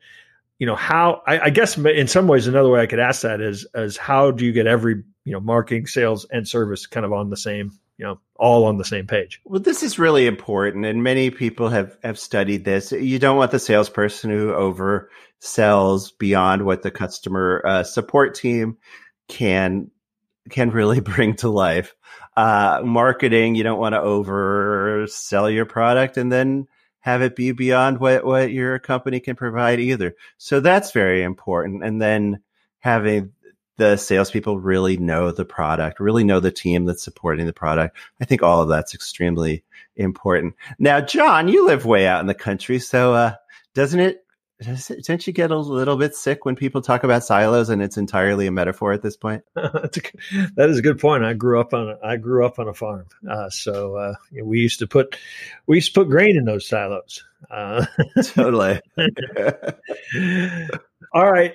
you 0.59 0.67
know 0.67 0.77
how 0.77 1.23
I, 1.27 1.41
I, 1.41 1.51
guess 1.51 1.79
in 1.79 2.07
some 2.07 2.27
ways 2.27 2.47
another 2.47 2.69
way 2.69 2.81
I 2.81 2.87
could 2.87 2.99
ask 2.99 3.23
that 3.23 3.41
is 3.41 3.67
is 3.75 3.97
how 3.97 4.31
do 4.31 4.45
you 4.45 4.53
get 4.53 4.67
every 4.67 5.03
you 5.25 5.33
know 5.33 5.41
marketing, 5.41 5.87
sales, 5.87 6.27
and 6.31 6.47
service 6.47 6.87
kind 6.87 7.07
of 7.07 7.13
on 7.13 7.31
the 7.31 7.37
same 7.37 7.73
you 7.97 8.05
know 8.05 8.21
all 8.37 8.65
on 8.65 8.79
the 8.79 8.85
same 8.85 9.07
page. 9.07 9.41
Well, 9.45 9.61
this 9.61 9.83
is 9.83 9.99
really 9.99 10.27
important, 10.27 10.87
and 10.87 11.03
many 11.03 11.31
people 11.31 11.69
have 11.69 11.97
have 12.03 12.19
studied 12.19 12.65
this. 12.65 12.93
You 12.93 13.19
don't 13.19 13.37
want 13.37 13.53
the 13.53 13.59
salesperson 13.59 14.31
who 14.31 14.53
oversells 14.53 16.11
beyond 16.19 16.67
what 16.67 16.83
the 16.83 16.91
customer 16.91 17.63
uh, 17.65 17.83
support 17.83 18.35
team 18.35 18.77
can 19.29 19.91
can 20.51 20.71
really 20.71 21.01
bring 21.01 21.37
to 21.37 21.49
life. 21.49 21.95
Uh, 22.41 22.81
marketing, 22.83 23.55
you 23.55 23.63
don't 23.63 23.79
want 23.79 23.95
to 23.95 24.01
oversell 24.01 25.53
your 25.53 25.67
product 25.67 26.17
and 26.17 26.33
then 26.33 26.67
have 27.01 27.21
it 27.21 27.37
be 27.37 27.53
beyond 27.53 28.01
what, 28.01 28.25
what 28.25 28.51
your 28.51 28.79
company 28.79 29.21
can 29.21 29.37
provide 29.37 29.79
either. 29.79 30.17
So 30.39 30.61
that's 30.61 30.93
very 30.93 31.23
important. 31.23 31.85
And 31.85 32.01
then 32.01 32.41
having 32.79 33.33
the 33.77 33.99
salespeople 33.99 34.59
really 34.59 34.97
know 34.97 35.31
the 35.33 35.45
product, 35.45 36.01
really 36.01 36.25
know 36.25 36.41
the 36.41 36.51
team 36.51 36.87
that's 36.87 37.03
supporting 37.03 37.45
the 37.45 37.53
product. 37.53 37.99
I 38.23 38.25
think 38.25 38.43
all 38.43 38.63
of 38.63 38.71
that's 38.71 38.95
extremely 38.95 39.63
important. 39.95 40.55
Now, 40.79 41.03
John, 41.03 41.47
you 41.47 41.67
live 41.67 41.85
way 41.85 42.07
out 42.07 42.23
in 42.23 42.27
the 42.27 42.33
country, 42.33 42.79
so 42.79 43.13
uh, 43.13 43.35
doesn't 43.75 44.01
it 44.01 44.25
don't 44.61 45.27
you 45.27 45.33
get 45.33 45.51
a 45.51 45.59
little 45.59 45.97
bit 45.97 46.15
sick 46.15 46.45
when 46.45 46.55
people 46.55 46.83
talk 46.83 47.03
about 47.03 47.25
silos 47.25 47.71
and 47.71 47.81
it's 47.81 47.97
entirely 47.97 48.47
a 48.47 48.51
metaphor 48.51 48.93
at 48.93 49.01
this 49.01 49.17
point? 49.17 49.43
that 49.55 50.67
is 50.69 50.79
a 50.79 50.83
good 50.83 50.99
point. 50.99 51.25
I 51.25 51.33
grew 51.33 51.59
up 51.59 51.73
on 51.73 51.91
a, 51.91 51.99
I 52.05 52.17
grew 52.17 52.45
up 52.45 52.59
on 52.59 52.69
a 52.69 52.75
farm, 52.75 53.07
uh, 53.29 53.49
so 53.49 53.97
uh, 53.97 54.15
we 54.43 54.59
used 54.59 54.79
to 54.81 54.87
put 54.87 55.17
we 55.67 55.79
used 55.79 55.95
to 55.95 56.01
put 56.01 56.11
grain 56.11 56.37
in 56.37 56.45
those 56.45 56.69
silos. 56.69 57.25
Uh, 57.51 57.87
totally. 58.23 58.81
All 61.15 61.33
right, 61.33 61.55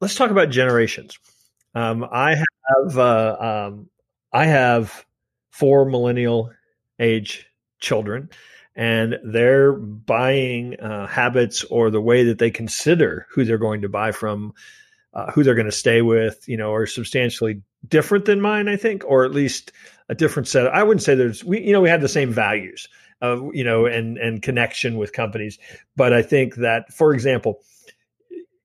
let's 0.00 0.14
talk 0.14 0.30
about 0.30 0.48
generations. 0.48 1.18
Um, 1.74 2.06
I 2.10 2.36
have 2.36 2.98
uh, 2.98 3.66
um, 3.68 3.90
I 4.32 4.46
have 4.46 5.04
four 5.50 5.84
millennial 5.84 6.50
age 6.98 7.46
children 7.80 8.30
and 8.76 9.16
their 9.24 9.72
buying 9.72 10.78
uh, 10.78 11.06
habits 11.06 11.64
or 11.64 11.90
the 11.90 12.00
way 12.00 12.24
that 12.24 12.38
they 12.38 12.50
consider 12.50 13.26
who 13.30 13.44
they're 13.44 13.58
going 13.58 13.82
to 13.82 13.88
buy 13.88 14.12
from, 14.12 14.52
uh, 15.14 15.32
who 15.32 15.42
they're 15.42 15.54
going 15.54 15.66
to 15.66 15.72
stay 15.72 16.02
with, 16.02 16.46
you 16.46 16.58
know, 16.58 16.74
are 16.74 16.86
substantially 16.86 17.62
different 17.88 18.26
than 18.26 18.40
mine, 18.40 18.68
I 18.68 18.76
think, 18.76 19.02
or 19.06 19.24
at 19.24 19.32
least 19.32 19.72
a 20.08 20.14
different 20.14 20.46
set. 20.46 20.66
Of, 20.66 20.74
I 20.74 20.82
wouldn't 20.82 21.02
say 21.02 21.14
there's 21.14 21.42
we, 21.42 21.60
you 21.60 21.72
know, 21.72 21.80
we 21.80 21.88
had 21.88 22.02
the 22.02 22.08
same 22.08 22.30
values 22.30 22.86
you 23.52 23.64
know 23.64 23.86
and 23.86 24.18
and 24.18 24.42
connection 24.42 24.98
with 24.98 25.12
companies, 25.12 25.58
but 25.96 26.12
I 26.12 26.22
think 26.22 26.56
that, 26.56 26.92
for 26.92 27.14
example. 27.14 27.62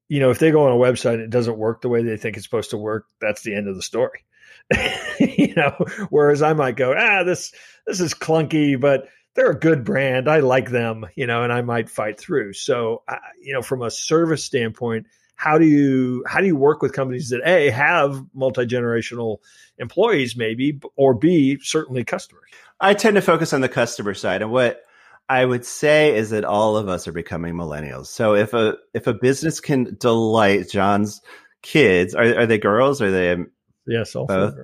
You 0.08 0.20
know, 0.20 0.30
if 0.30 0.40
they 0.40 0.52
go 0.52 0.66
on 0.66 0.74
a 0.74 0.76
website 0.76 1.14
and 1.14 1.22
it 1.22 1.30
doesn't 1.30 1.58
work 1.58 1.80
the 1.80 1.88
way 1.88 2.04
they 2.04 2.18
think 2.18 2.36
it's 2.36 2.46
supposed 2.46 2.72
to 2.72 2.78
work, 2.78 3.06
that's 3.22 3.44
the 3.44 3.56
end 3.56 3.70
of 3.70 3.78
the 3.78 3.82
story. 3.82 4.26
you 5.22 5.56
know, 5.56 5.74
whereas 6.10 6.42
I 6.42 6.52
might 6.52 6.76
go, 6.76 6.94
ah, 6.94 7.24
this 7.24 7.54
this 7.88 8.02
is 8.02 8.14
clunky, 8.14 8.78
but 8.78 9.08
they're 9.36 9.52
a 9.52 9.60
good 9.60 9.84
brand. 9.84 10.30
I 10.30 10.40
like 10.40 10.70
them, 10.70 11.06
you 11.16 11.26
know, 11.26 11.44
and 11.44 11.54
I 11.54 11.62
might 11.62 11.90
fight 11.90 12.20
through. 12.20 12.54
So, 12.54 13.04
uh, 13.08 13.16
you 13.42 13.54
know, 13.54 13.62
from 13.62 13.82
a 13.82 13.92
service 13.92 14.44
standpoint, 14.44 15.08
how 15.36 15.58
do 15.58 15.66
you 15.66 16.24
how 16.28 16.40
do 16.40 16.46
you 16.46 16.56
work 16.56 16.82
with 16.82 16.94
companies 16.94 17.30
that 17.30 17.42
a 17.46 17.72
have 17.72 18.24
multi 18.34 18.66
generational 18.66 19.38
employees, 19.80 20.36
maybe, 20.36 20.80
or 20.96 21.16
b 21.16 21.58
certainly 21.62 22.04
customers? 22.04 22.44
I 22.80 22.94
tend 22.94 23.16
to 23.16 23.22
focus 23.22 23.54
on 23.54 23.62
the 23.62 23.70
customer 23.70 24.14
side, 24.14 24.42
and 24.42 24.52
what 24.52 24.82
I 25.30 25.46
would 25.46 25.66
say 25.66 26.16
is 26.16 26.30
that 26.32 26.46
all 26.46 26.78
of 26.78 26.88
us 26.90 27.08
are 27.08 27.12
becoming 27.12 27.56
millennials. 27.56 28.08
So 28.08 28.36
if 28.36 28.54
a 28.54 28.76
if 28.94 29.08
a 29.08 29.14
business 29.14 29.60
can 29.60 29.96
delight 30.00 30.70
John's 30.70 31.22
kids, 31.64 32.14
are, 32.14 32.42
are 32.42 32.46
they 32.46 32.58
girls? 32.58 33.02
Are 33.02 33.12
they 33.12 33.44
yes, 33.88 34.16
all 34.16 34.28
both? 34.28 34.56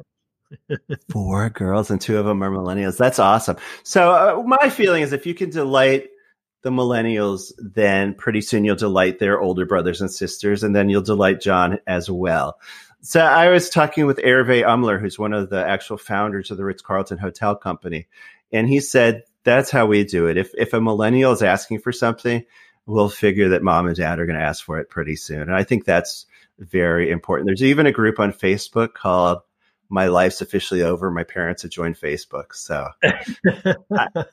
Four 1.12 1.50
girls 1.50 1.92
and 1.92 2.00
two 2.00 2.18
of 2.18 2.25
them 2.25 2.44
are 2.44 2.51
millennials. 2.51 2.98
That's 2.98 3.20
awesome. 3.20 3.58
So 3.84 4.12
uh, 4.12 4.44
my 4.44 4.70
feeling 4.70 5.04
is 5.04 5.13
if 5.13 5.25
you 5.25 5.34
can 5.34 5.50
delight 5.50 6.10
the 6.63 6.70
millennials, 6.70 7.51
then 7.60 8.13
pretty 8.13 8.42
soon 8.42 8.66
you'll 8.66 8.75
delight 8.75 9.20
their 9.20 9.39
older 9.39 9.66
brothers 9.66 10.01
and 10.01 10.12
sisters, 10.12 10.63
and 10.63 10.75
then 10.75 10.89
you'll 10.89 11.01
delight 11.01 11.42
John 11.42 11.80
as 11.88 12.10
well. 12.10 12.60
So 13.01 13.22
I 13.22 13.50
was 13.50 13.70
talking 13.70 14.06
with 14.06 14.18
Hervé 14.18 14.66
Humler, 14.66 15.00
who's 15.00 15.20
one 15.20 15.34
of 15.34 15.50
the 15.50 15.66
actual 15.66 15.98
founders 15.98 16.51
of 16.51 16.58
the 16.58 16.66
Ritz 16.66 16.82
Carlton 16.82 17.20
Hotel 17.20 17.56
Company, 17.56 18.08
and 18.51 18.68
he 18.68 18.80
said 18.80 19.24
that's 19.44 19.72
how 19.72 19.86
we 19.86 20.04
do 20.04 20.27
it. 20.27 20.36
If 20.38 20.51
if 20.58 20.74
a 20.74 20.82
millennial 20.82 21.32
is 21.32 21.44
asking 21.44 21.80
for 21.80 21.92
something, 21.92 22.44
we'll 22.86 23.10
figure 23.10 23.50
that 23.50 23.63
mom 23.63 23.88
and 23.88 23.96
dad 23.96 24.20
are 24.20 24.25
going 24.25 24.39
to 24.39 24.44
ask 24.46 24.66
for 24.66 24.80
it 24.80 24.89
pretty 24.89 25.16
soon. 25.16 25.44
And 25.44 25.56
I 25.56 25.63
think 25.63 25.86
that's 25.86 26.25
very 26.60 27.12
important. 27.12 27.48
There's 27.48 27.63
even 27.63 27.86
a 27.86 27.92
group 27.92 28.20
on 28.20 28.34
Facebook 28.34 28.94
called 28.94 29.39
my 29.89 30.08
life's 30.08 30.41
officially 30.41 30.82
over. 30.82 31.10
My 31.12 31.24
parents 31.24 31.62
have 31.62 31.72
joined 31.72 32.00
Facebook. 32.00 32.53
So, 32.53 32.88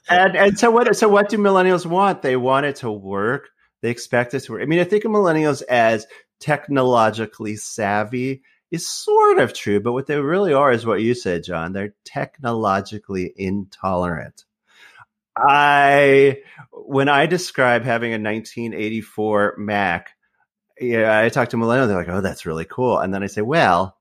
and, 0.08 0.36
and 0.36 0.58
so 0.58 0.70
what, 0.70 0.94
so 0.96 1.08
what 1.08 1.28
do 1.28 1.38
millennials 1.38 1.86
want? 1.86 2.22
They 2.22 2.36
want 2.36 2.66
it 2.66 2.76
to 2.76 2.90
work. 2.90 3.50
They 3.82 3.90
expect 3.90 4.34
it 4.34 4.40
to 4.40 4.52
work. 4.52 4.62
I 4.62 4.66
mean, 4.66 4.80
I 4.80 4.84
think 4.84 5.04
of 5.04 5.12
millennials 5.12 5.62
as 5.62 6.06
technologically 6.40 7.56
savvy 7.56 8.42
is 8.70 8.86
sort 8.86 9.38
of 9.38 9.52
true, 9.52 9.80
but 9.80 9.92
what 9.92 10.06
they 10.06 10.18
really 10.18 10.52
are 10.52 10.72
is 10.72 10.84
what 10.84 11.00
you 11.00 11.14
said, 11.14 11.44
John. 11.44 11.72
They're 11.72 11.94
technologically 12.04 13.32
intolerant. 13.36 14.44
I, 15.36 16.38
when 16.72 17.08
I 17.08 17.26
describe 17.26 17.84
having 17.84 18.10
a 18.10 18.18
1984 18.18 19.54
Mac, 19.58 20.10
yeah, 20.80 21.20
I 21.20 21.28
talk 21.28 21.50
to 21.50 21.56
millennials. 21.56 21.88
They're 21.88 21.96
like, 21.96 22.08
"Oh, 22.08 22.20
that's 22.20 22.46
really 22.46 22.64
cool," 22.64 22.98
and 22.98 23.14
then 23.14 23.22
I 23.22 23.26
say, 23.26 23.42
"Well, 23.42 23.96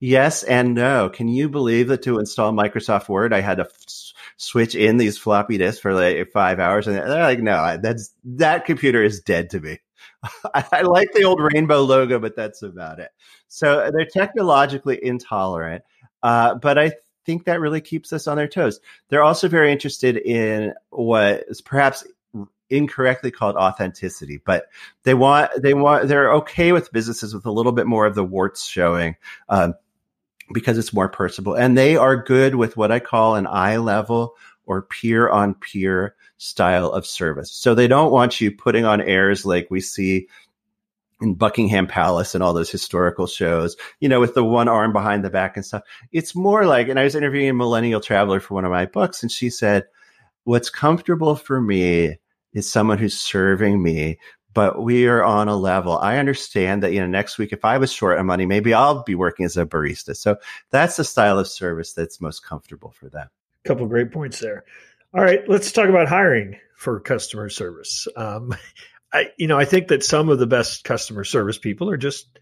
Yes 0.00 0.42
and 0.42 0.74
no. 0.74 1.10
Can 1.10 1.28
you 1.28 1.50
believe 1.50 1.88
that 1.88 2.02
to 2.04 2.18
install 2.18 2.52
Microsoft 2.52 3.08
Word, 3.08 3.34
I 3.34 3.40
had 3.40 3.58
to 3.58 3.64
f- 3.64 4.12
switch 4.38 4.74
in 4.74 4.96
these 4.96 5.18
floppy 5.18 5.58
disks 5.58 5.80
for 5.80 5.92
like 5.92 6.32
five 6.32 6.58
hours? 6.58 6.86
And 6.86 6.96
they're 6.96 7.06
like, 7.06 7.40
no, 7.40 7.78
that's 7.80 8.14
that 8.24 8.64
computer 8.64 9.04
is 9.04 9.20
dead 9.20 9.50
to 9.50 9.60
me. 9.60 9.78
I, 10.54 10.64
I 10.72 10.82
like 10.82 11.12
the 11.12 11.24
old 11.24 11.40
rainbow 11.40 11.82
logo, 11.82 12.18
but 12.18 12.34
that's 12.34 12.62
about 12.62 12.98
it. 12.98 13.10
So 13.48 13.90
they're 13.94 14.06
technologically 14.06 14.98
intolerant, 15.04 15.84
uh, 16.22 16.54
but 16.54 16.78
I 16.78 16.92
think 17.26 17.44
that 17.44 17.60
really 17.60 17.82
keeps 17.82 18.12
us 18.14 18.26
on 18.26 18.38
their 18.38 18.48
toes. 18.48 18.80
They're 19.08 19.22
also 19.22 19.48
very 19.48 19.70
interested 19.70 20.16
in 20.16 20.72
what 20.88 21.44
is 21.48 21.60
perhaps 21.60 22.06
incorrectly 22.70 23.30
called 23.30 23.56
authenticity, 23.56 24.40
but 24.44 24.66
they 25.02 25.12
want 25.12 25.50
they 25.60 25.74
want 25.74 26.08
they're 26.08 26.32
okay 26.34 26.72
with 26.72 26.92
businesses 26.92 27.34
with 27.34 27.44
a 27.44 27.50
little 27.50 27.72
bit 27.72 27.86
more 27.86 28.06
of 28.06 28.14
the 28.14 28.24
warts 28.24 28.64
showing. 28.64 29.16
Um, 29.48 29.74
because 30.52 30.78
it's 30.78 30.92
more 30.92 31.08
personable. 31.08 31.54
And 31.54 31.76
they 31.76 31.96
are 31.96 32.16
good 32.16 32.54
with 32.54 32.76
what 32.76 32.90
I 32.90 32.98
call 32.98 33.36
an 33.36 33.46
eye 33.46 33.76
level 33.76 34.36
or 34.66 34.82
peer 34.82 35.28
on 35.28 35.54
peer 35.54 36.14
style 36.38 36.90
of 36.90 37.06
service. 37.06 37.52
So 37.52 37.74
they 37.74 37.88
don't 37.88 38.12
want 38.12 38.40
you 38.40 38.50
putting 38.50 38.84
on 38.84 39.00
airs 39.00 39.44
like 39.44 39.68
we 39.70 39.80
see 39.80 40.28
in 41.20 41.34
Buckingham 41.34 41.86
Palace 41.86 42.34
and 42.34 42.42
all 42.42 42.54
those 42.54 42.70
historical 42.70 43.26
shows, 43.26 43.76
you 44.00 44.08
know, 44.08 44.20
with 44.20 44.34
the 44.34 44.44
one 44.44 44.68
arm 44.68 44.92
behind 44.92 45.24
the 45.24 45.30
back 45.30 45.56
and 45.56 45.64
stuff. 45.64 45.82
It's 46.12 46.34
more 46.34 46.64
like, 46.64 46.88
and 46.88 46.98
I 46.98 47.04
was 47.04 47.14
interviewing 47.14 47.50
a 47.50 47.54
millennial 47.54 48.00
traveler 48.00 48.40
for 48.40 48.54
one 48.54 48.64
of 48.64 48.70
my 48.70 48.86
books, 48.86 49.22
and 49.22 49.30
she 49.30 49.50
said, 49.50 49.86
What's 50.44 50.70
comfortable 50.70 51.36
for 51.36 51.60
me 51.60 52.18
is 52.54 52.70
someone 52.70 52.98
who's 52.98 53.18
serving 53.18 53.82
me, 53.82 54.18
but 54.52 54.82
we 54.82 55.06
are 55.06 55.22
on 55.22 55.48
a 55.48 55.56
level. 55.56 55.98
I 55.98 56.18
understand 56.18 56.82
that, 56.82 56.92
you 56.92 57.00
know, 57.00 57.06
next 57.06 57.38
week, 57.38 57.52
if 57.52 57.64
I 57.64 57.78
was 57.78 57.92
short 57.92 58.18
on 58.18 58.26
money, 58.26 58.46
maybe 58.46 58.74
I'll 58.74 59.02
be 59.02 59.14
working 59.14 59.44
as 59.44 59.56
a 59.56 59.66
barista. 59.66 60.16
So 60.16 60.36
that's 60.70 60.96
the 60.96 61.04
style 61.04 61.38
of 61.38 61.48
service 61.48 61.92
that's 61.92 62.20
most 62.20 62.44
comfortable 62.44 62.90
for 62.90 63.08
them. 63.08 63.28
A 63.64 63.68
couple 63.68 63.86
great 63.86 64.12
points 64.12 64.40
there. 64.40 64.64
All 65.14 65.22
right, 65.22 65.48
let's 65.48 65.72
talk 65.72 65.88
about 65.88 66.08
hiring 66.08 66.56
for 66.76 67.00
customer 67.00 67.48
service. 67.48 68.06
Um, 68.16 68.54
I, 69.12 69.30
you 69.36 69.48
know, 69.48 69.58
I 69.58 69.64
think 69.64 69.88
that 69.88 70.04
some 70.04 70.28
of 70.28 70.38
the 70.38 70.46
best 70.46 70.84
customer 70.84 71.24
service 71.24 71.58
people 71.58 71.90
are 71.90 71.96
just 71.96 72.38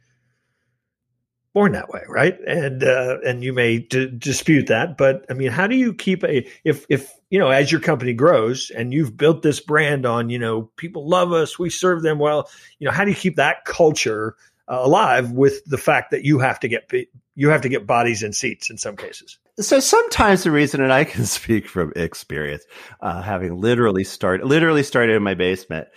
born 1.55 1.73
that 1.73 1.89
way, 1.89 2.03
right? 2.09 2.39
And 2.47 2.83
uh, 2.83 3.19
and 3.27 3.43
you 3.43 3.53
may 3.53 3.79
d- 3.79 4.11
dispute 4.17 4.69
that, 4.69 4.97
but 4.97 5.27
I 5.31 5.35
mean, 5.35 5.51
how 5.51 5.67
do 5.67 5.77
you 5.77 5.95
keep 5.95 6.25
a 6.25 6.47
if 6.65 6.87
if 6.89 7.13
you 7.31 7.39
know 7.39 7.49
as 7.49 7.71
your 7.71 7.81
company 7.81 8.13
grows 8.13 8.71
and 8.71 8.93
you've 8.93 9.17
built 9.17 9.43
this 9.43 9.61
brand 9.61 10.07
on 10.07 10.31
you 10.31 10.39
know 10.39 10.71
people 10.77 11.09
love 11.09 11.33
us, 11.33 11.59
we 11.59 11.71
serve 11.71 12.03
them 12.03 12.19
well, 12.19 12.49
you 12.79 12.87
know, 12.87 12.93
how 12.93 13.05
do 13.05 13.11
you 13.11 13.17
keep 13.17 13.37
that 13.37 13.65
culture 13.65 14.37
uh, 14.69 14.81
alive 14.81 15.33
with 15.33 15.65
the 15.65 15.79
fact 15.79 16.11
that 16.11 16.25
you 16.25 16.39
have 16.39 16.61
to 16.61 16.69
get 16.69 16.93
you 17.35 17.49
have 17.51 17.63
to 17.63 17.69
get 17.69 17.87
bodies 17.87 18.23
in 18.23 18.33
seats 18.33 18.71
in 18.71 18.79
some 18.79 18.97
cases? 18.97 19.39
So 19.61 19.81
sometimes 19.81 20.45
the 20.45 20.53
reason, 20.53 20.81
and 20.81 20.93
I 20.93 21.05
can 21.05 21.27
speak 21.27 21.69
from 21.69 21.93
experience, 21.97 22.65
uh, 23.01 23.23
having 23.23 23.61
literally 23.61 24.05
started 24.05 24.47
literally 24.47 24.83
started 24.83 25.17
in 25.17 25.23
my 25.23 25.35
basement 25.35 25.89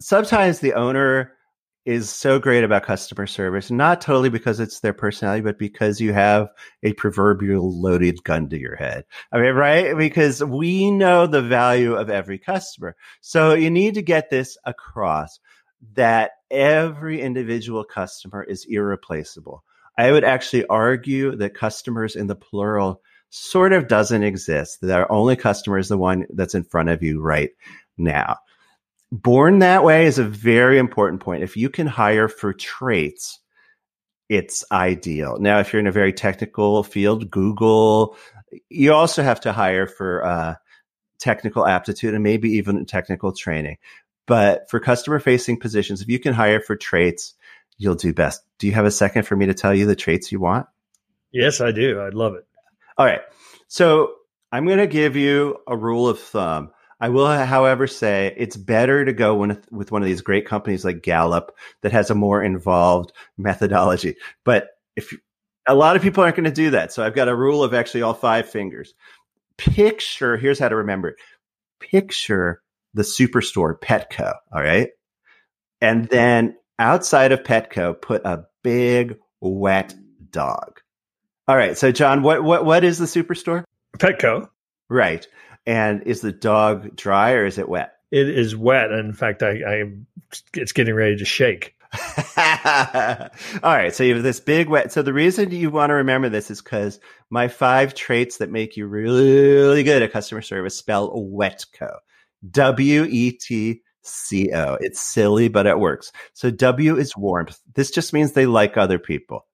sometimes 0.00 0.60
the 0.60 0.74
owner 0.74 1.33
is 1.84 2.08
so 2.08 2.38
great 2.38 2.64
about 2.64 2.82
customer 2.82 3.26
service, 3.26 3.70
not 3.70 4.00
totally 4.00 4.30
because 4.30 4.58
it's 4.58 4.80
their 4.80 4.94
personality, 4.94 5.42
but 5.42 5.58
because 5.58 6.00
you 6.00 6.12
have 6.12 6.48
a 6.82 6.94
proverbial 6.94 7.80
loaded 7.80 8.22
gun 8.24 8.48
to 8.48 8.58
your 8.58 8.76
head. 8.76 9.04
I 9.32 9.38
mean, 9.38 9.54
right? 9.54 9.96
Because 9.96 10.42
we 10.42 10.90
know 10.90 11.26
the 11.26 11.42
value 11.42 11.94
of 11.94 12.08
every 12.08 12.38
customer. 12.38 12.96
So 13.20 13.52
you 13.52 13.70
need 13.70 13.94
to 13.94 14.02
get 14.02 14.30
this 14.30 14.56
across 14.64 15.40
that 15.92 16.32
every 16.50 17.20
individual 17.20 17.84
customer 17.84 18.42
is 18.42 18.66
irreplaceable. 18.68 19.62
I 19.98 20.10
would 20.10 20.24
actually 20.24 20.66
argue 20.66 21.36
that 21.36 21.54
customers 21.54 22.16
in 22.16 22.26
the 22.26 22.34
plural 22.34 23.02
sort 23.28 23.72
of 23.72 23.88
doesn't 23.88 24.22
exist. 24.22 24.78
That 24.80 24.98
our 24.98 25.12
only 25.12 25.36
customer 25.36 25.78
is 25.78 25.88
the 25.88 25.98
one 25.98 26.26
that's 26.30 26.54
in 26.54 26.64
front 26.64 26.88
of 26.88 27.02
you 27.02 27.20
right 27.20 27.50
now 27.98 28.38
born 29.14 29.60
that 29.60 29.84
way 29.84 30.06
is 30.06 30.18
a 30.18 30.24
very 30.24 30.78
important 30.78 31.20
point. 31.22 31.42
If 31.42 31.56
you 31.56 31.70
can 31.70 31.86
hire 31.86 32.28
for 32.28 32.52
traits, 32.52 33.38
it's 34.28 34.64
ideal. 34.72 35.38
Now, 35.38 35.60
if 35.60 35.72
you're 35.72 35.80
in 35.80 35.86
a 35.86 35.92
very 35.92 36.12
technical 36.12 36.82
field, 36.82 37.30
Google, 37.30 38.16
you 38.68 38.92
also 38.92 39.22
have 39.22 39.40
to 39.42 39.52
hire 39.52 39.86
for 39.86 40.24
uh, 40.24 40.54
technical 41.18 41.66
aptitude 41.66 42.14
and 42.14 42.24
maybe 42.24 42.50
even 42.52 42.84
technical 42.86 43.32
training. 43.32 43.76
But 44.26 44.68
for 44.68 44.80
customer 44.80 45.20
facing 45.20 45.60
positions, 45.60 46.00
if 46.00 46.08
you 46.08 46.18
can 46.18 46.34
hire 46.34 46.60
for 46.60 46.76
traits, 46.76 47.34
you'll 47.76 47.94
do 47.94 48.12
best. 48.12 48.42
Do 48.58 48.66
you 48.66 48.72
have 48.72 48.86
a 48.86 48.90
second 48.90 49.24
for 49.24 49.36
me 49.36 49.46
to 49.46 49.54
tell 49.54 49.74
you 49.74 49.86
the 49.86 49.96
traits 49.96 50.32
you 50.32 50.40
want? 50.40 50.66
Yes, 51.30 51.60
I 51.60 51.72
do. 51.72 52.00
I'd 52.00 52.14
love 52.14 52.34
it. 52.34 52.46
All 52.96 53.06
right. 53.06 53.20
So 53.68 54.14
I'm 54.50 54.66
going 54.66 54.78
to 54.78 54.86
give 54.86 55.14
you 55.14 55.58
a 55.68 55.76
rule 55.76 56.08
of 56.08 56.18
thumb. 56.18 56.70
I 57.00 57.08
will, 57.08 57.26
however, 57.26 57.86
say 57.86 58.34
it's 58.36 58.56
better 58.56 59.04
to 59.04 59.12
go 59.12 59.34
with, 59.34 59.70
with 59.70 59.92
one 59.92 60.02
of 60.02 60.06
these 60.06 60.22
great 60.22 60.46
companies 60.46 60.84
like 60.84 61.02
Gallup 61.02 61.56
that 61.82 61.92
has 61.92 62.10
a 62.10 62.14
more 62.14 62.42
involved 62.42 63.12
methodology. 63.36 64.16
But 64.44 64.68
if 64.96 65.12
a 65.66 65.74
lot 65.74 65.96
of 65.96 66.02
people 66.02 66.22
aren't 66.22 66.36
going 66.36 66.44
to 66.44 66.50
do 66.50 66.70
that, 66.70 66.92
so 66.92 67.04
I've 67.04 67.14
got 67.14 67.28
a 67.28 67.34
rule 67.34 67.64
of 67.64 67.74
actually 67.74 68.02
all 68.02 68.14
five 68.14 68.48
fingers. 68.48 68.94
Picture 69.56 70.36
here's 70.36 70.58
how 70.58 70.68
to 70.68 70.76
remember 70.76 71.10
it. 71.10 71.16
Picture 71.80 72.62
the 72.94 73.02
superstore 73.02 73.78
Petco, 73.78 74.34
all 74.52 74.62
right, 74.62 74.90
and 75.80 76.08
then 76.08 76.56
outside 76.78 77.32
of 77.32 77.42
Petco, 77.42 78.00
put 78.00 78.22
a 78.24 78.46
big 78.62 79.18
wet 79.40 79.94
dog. 80.30 80.80
All 81.46 81.56
right, 81.56 81.76
so 81.76 81.92
John, 81.92 82.22
what 82.22 82.42
what 82.42 82.64
what 82.64 82.84
is 82.84 82.98
the 82.98 83.06
superstore? 83.06 83.64
Petco. 83.98 84.48
Right. 84.88 85.26
And 85.66 86.02
is 86.02 86.20
the 86.20 86.32
dog 86.32 86.94
dry 86.96 87.32
or 87.32 87.46
is 87.46 87.58
it 87.58 87.68
wet? 87.68 87.94
It 88.10 88.28
is 88.28 88.54
wet. 88.54 88.92
In 88.92 89.12
fact, 89.12 89.42
I, 89.42 89.50
I 89.66 89.92
it's 90.54 90.72
getting 90.72 90.94
ready 90.94 91.16
to 91.16 91.24
shake. 91.24 91.74
All 92.36 93.28
right. 93.62 93.94
So 93.94 94.02
you 94.04 94.14
have 94.14 94.22
this 94.22 94.40
big 94.40 94.68
wet. 94.68 94.92
So 94.92 95.02
the 95.02 95.12
reason 95.12 95.50
you 95.50 95.70
want 95.70 95.90
to 95.90 95.94
remember 95.94 96.28
this 96.28 96.50
is 96.50 96.60
because 96.60 97.00
my 97.30 97.48
five 97.48 97.94
traits 97.94 98.38
that 98.38 98.50
make 98.50 98.76
you 98.76 98.86
really 98.86 99.82
good 99.82 100.02
at 100.02 100.12
customer 100.12 100.42
service 100.42 100.76
spell 100.76 101.10
WETCO. 101.10 101.98
W 102.50 103.04
E 103.08 103.32
T 103.32 103.82
C 104.02 104.52
O. 104.52 104.76
It's 104.80 105.00
silly, 105.00 105.48
but 105.48 105.66
it 105.66 105.78
works. 105.78 106.12
So 106.32 106.50
W 106.50 106.96
is 106.96 107.16
warmth. 107.16 107.58
This 107.74 107.90
just 107.90 108.12
means 108.12 108.32
they 108.32 108.46
like 108.46 108.76
other 108.76 108.98
people. 108.98 109.46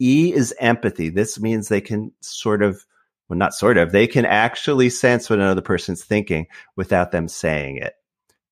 E 0.00 0.32
is 0.32 0.54
empathy. 0.58 1.08
This 1.08 1.40
means 1.40 1.68
they 1.68 1.80
can 1.80 2.12
sort 2.20 2.62
of 2.62 2.84
well, 3.28 3.38
not 3.38 3.54
sort 3.54 3.78
of, 3.78 3.92
they 3.92 4.06
can 4.06 4.26
actually 4.26 4.90
sense 4.90 5.30
what 5.30 5.38
another 5.38 5.62
person's 5.62 6.04
thinking 6.04 6.46
without 6.76 7.10
them 7.10 7.28
saying 7.28 7.78
it. 7.78 7.94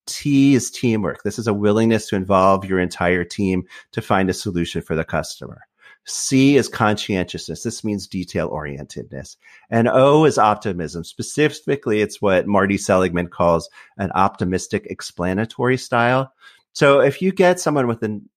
T 0.06 0.54
is 0.54 0.70
teamwork. 0.70 1.22
This 1.22 1.38
is 1.38 1.46
a 1.46 1.54
willingness 1.54 2.08
to 2.08 2.16
involve 2.16 2.64
your 2.64 2.80
entire 2.80 3.24
team 3.24 3.64
to 3.92 4.02
find 4.02 4.28
a 4.28 4.34
solution 4.34 4.82
for 4.82 4.96
the 4.96 5.04
customer. 5.04 5.62
C 6.04 6.56
is 6.56 6.68
conscientiousness. 6.68 7.62
This 7.62 7.84
means 7.84 8.08
detail 8.08 8.50
orientedness. 8.50 9.36
And 9.70 9.88
O 9.88 10.24
is 10.24 10.38
optimism. 10.38 11.04
Specifically, 11.04 12.00
it's 12.00 12.20
what 12.20 12.48
Marty 12.48 12.76
Seligman 12.76 13.28
calls 13.28 13.70
an 13.96 14.10
optimistic 14.12 14.86
explanatory 14.90 15.76
style. 15.76 16.32
So 16.72 17.00
if 17.00 17.22
you 17.22 17.30
get 17.30 17.60
someone 17.60 17.86
with 17.86 18.02
an 18.02 18.28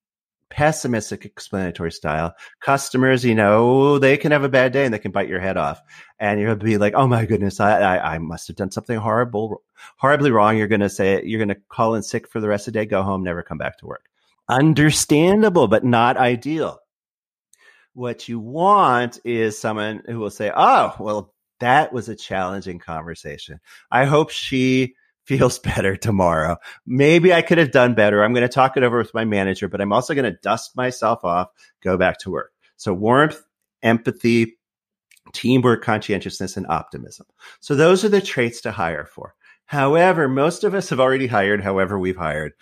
pessimistic 0.49 1.25
explanatory 1.25 1.91
style. 1.91 2.33
Customers, 2.59 3.25
you 3.25 3.35
know, 3.35 3.93
oh, 3.93 3.99
they 3.99 4.17
can 4.17 4.31
have 4.31 4.43
a 4.43 4.49
bad 4.49 4.71
day 4.71 4.85
and 4.85 4.93
they 4.93 4.99
can 4.99 5.11
bite 5.11 5.29
your 5.29 5.39
head 5.39 5.57
off. 5.57 5.81
And 6.19 6.39
you'll 6.39 6.55
be 6.55 6.77
like, 6.77 6.93
oh 6.95 7.07
my 7.07 7.25
goodness, 7.25 7.59
I, 7.59 7.79
I, 7.79 8.15
I 8.15 8.17
must 8.19 8.47
have 8.47 8.55
done 8.55 8.71
something 8.71 8.97
horrible, 8.97 9.63
horribly 9.97 10.31
wrong. 10.31 10.57
You're 10.57 10.67
going 10.67 10.81
to 10.81 10.89
say, 10.89 11.21
you're 11.23 11.39
going 11.43 11.55
to 11.55 11.61
call 11.69 11.95
in 11.95 12.03
sick 12.03 12.27
for 12.27 12.39
the 12.39 12.47
rest 12.47 12.67
of 12.67 12.73
the 12.73 12.79
day, 12.79 12.85
go 12.85 13.03
home, 13.03 13.23
never 13.23 13.43
come 13.43 13.57
back 13.57 13.77
to 13.79 13.85
work. 13.85 14.05
Understandable, 14.47 15.67
but 15.67 15.83
not 15.83 16.17
ideal. 16.17 16.79
What 17.93 18.27
you 18.27 18.39
want 18.39 19.19
is 19.23 19.57
someone 19.57 20.03
who 20.05 20.19
will 20.19 20.29
say, 20.29 20.51
oh, 20.55 20.93
well, 20.99 21.33
that 21.59 21.93
was 21.93 22.09
a 22.09 22.15
challenging 22.15 22.79
conversation. 22.79 23.59
I 23.89 24.05
hope 24.05 24.29
she 24.29 24.95
feels 25.25 25.59
better 25.75 25.95
tomorrow. 25.95 26.57
Maybe 26.85 27.33
I 27.33 27.41
could 27.41 27.57
have 27.57 27.71
done 27.71 27.93
better. 27.93 28.23
I'm 28.23 28.33
going 28.33 28.47
to 28.47 28.53
talk 28.53 28.77
it 28.77 28.83
over 28.83 28.97
with 28.97 29.13
my 29.13 29.25
manager, 29.25 29.67
but 29.67 29.81
I'm 29.81 29.93
also 29.93 30.13
going 30.13 30.31
to 30.31 30.39
dust 30.41 30.75
myself 30.75 31.23
off, 31.23 31.49
go 31.81 31.97
back 31.97 32.19
to 32.19 32.31
work. 32.31 32.51
So 32.77 32.93
warmth, 32.93 33.41
empathy, 33.83 34.57
teamwork, 35.33 35.83
conscientiousness, 35.83 36.57
and 36.57 36.67
optimism. 36.67 37.25
So 37.59 37.75
those 37.75 38.05
are 38.05 38.09
the 38.09 38.21
traits 38.21 38.61
to 38.61 38.71
hire 38.71 39.05
for. 39.05 39.35
However, 39.67 40.27
most 40.27 40.63
of 40.63 40.75
us 40.75 40.89
have 40.89 40.99
already 40.99 41.25
hired 41.25 41.61
however 41.61 41.97
we've 41.97 42.15
hired. 42.15 42.53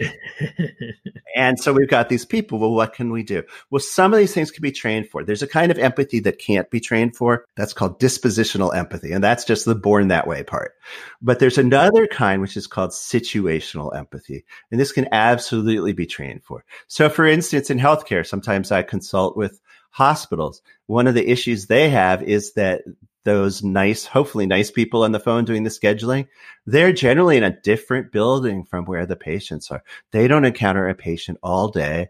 and 1.36 1.60
so 1.60 1.74
we've 1.74 1.90
got 1.90 2.08
these 2.08 2.26
people. 2.26 2.60
Well, 2.60 2.72
what 2.72 2.94
can 2.94 3.12
we 3.12 3.24
do? 3.24 3.44
Well, 3.70 3.82
some 3.82 4.14
of 4.14 4.20
these 4.20 4.34
things 4.34 4.52
can 4.52 4.62
be 4.62 4.72
trained 4.72 5.10
for. 5.10 5.24
There's 5.24 5.42
a 5.42 5.48
kind 5.48 5.70
of 5.70 5.78
empathy 5.78 6.22
that 6.22 6.40
can't 6.40 6.70
be 6.70 6.80
trained 6.80 7.16
for. 7.18 7.46
That's 7.58 7.74
called 7.74 8.00
dispositional 8.00 8.74
empathy. 8.74 9.12
And 9.12 9.22
that's 9.22 9.44
just 9.44 9.66
the 9.66 9.76
born 9.76 10.08
that 10.08 10.28
way 10.28 10.44
part. 10.44 10.76
But 11.22 11.40
there's 11.40 11.58
another 11.58 12.08
kind, 12.08 12.42
which 12.42 12.56
is 12.56 12.68
called 12.68 12.92
situational 12.92 13.94
empathy. 13.96 14.46
And 14.72 14.80
this 14.80 14.94
can 14.94 15.08
absolutely 15.12 15.92
be 15.92 16.06
trained 16.06 16.44
for. 16.44 16.64
So 16.88 17.10
for 17.10 17.26
instance, 17.26 17.70
in 17.70 17.80
healthcare, 17.80 18.26
sometimes 18.26 18.72
I 18.72 18.82
consult 18.82 19.36
with 19.36 19.60
hospitals. 19.94 20.62
One 20.88 21.06
of 21.06 21.14
the 21.14 21.30
issues 21.30 21.68
they 21.68 21.90
have 21.90 22.24
is 22.24 22.54
that 22.54 22.82
those 23.24 23.64
nice, 23.64 24.06
hopefully 24.06 24.48
nice 24.48 24.72
people 24.72 25.04
on 25.04 25.12
the 25.12 25.20
phone 25.20 25.46
doing 25.46 25.64
the 25.64 25.70
scheduling, 25.70 26.28
they're 26.66 26.92
generally 26.92 27.38
in 27.38 27.44
a 27.44 27.62
different 27.62 28.12
building 28.12 28.66
from 28.66 28.86
where 28.86 29.06
the 29.06 29.16
patients 29.16 29.72
are. 29.72 29.84
They 30.12 30.28
don't 30.28 30.46
encounter 30.46 30.90
a 30.90 30.96
patient 30.96 31.38
all 31.42 31.70
day. 31.70 32.10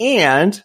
And 0.00 0.62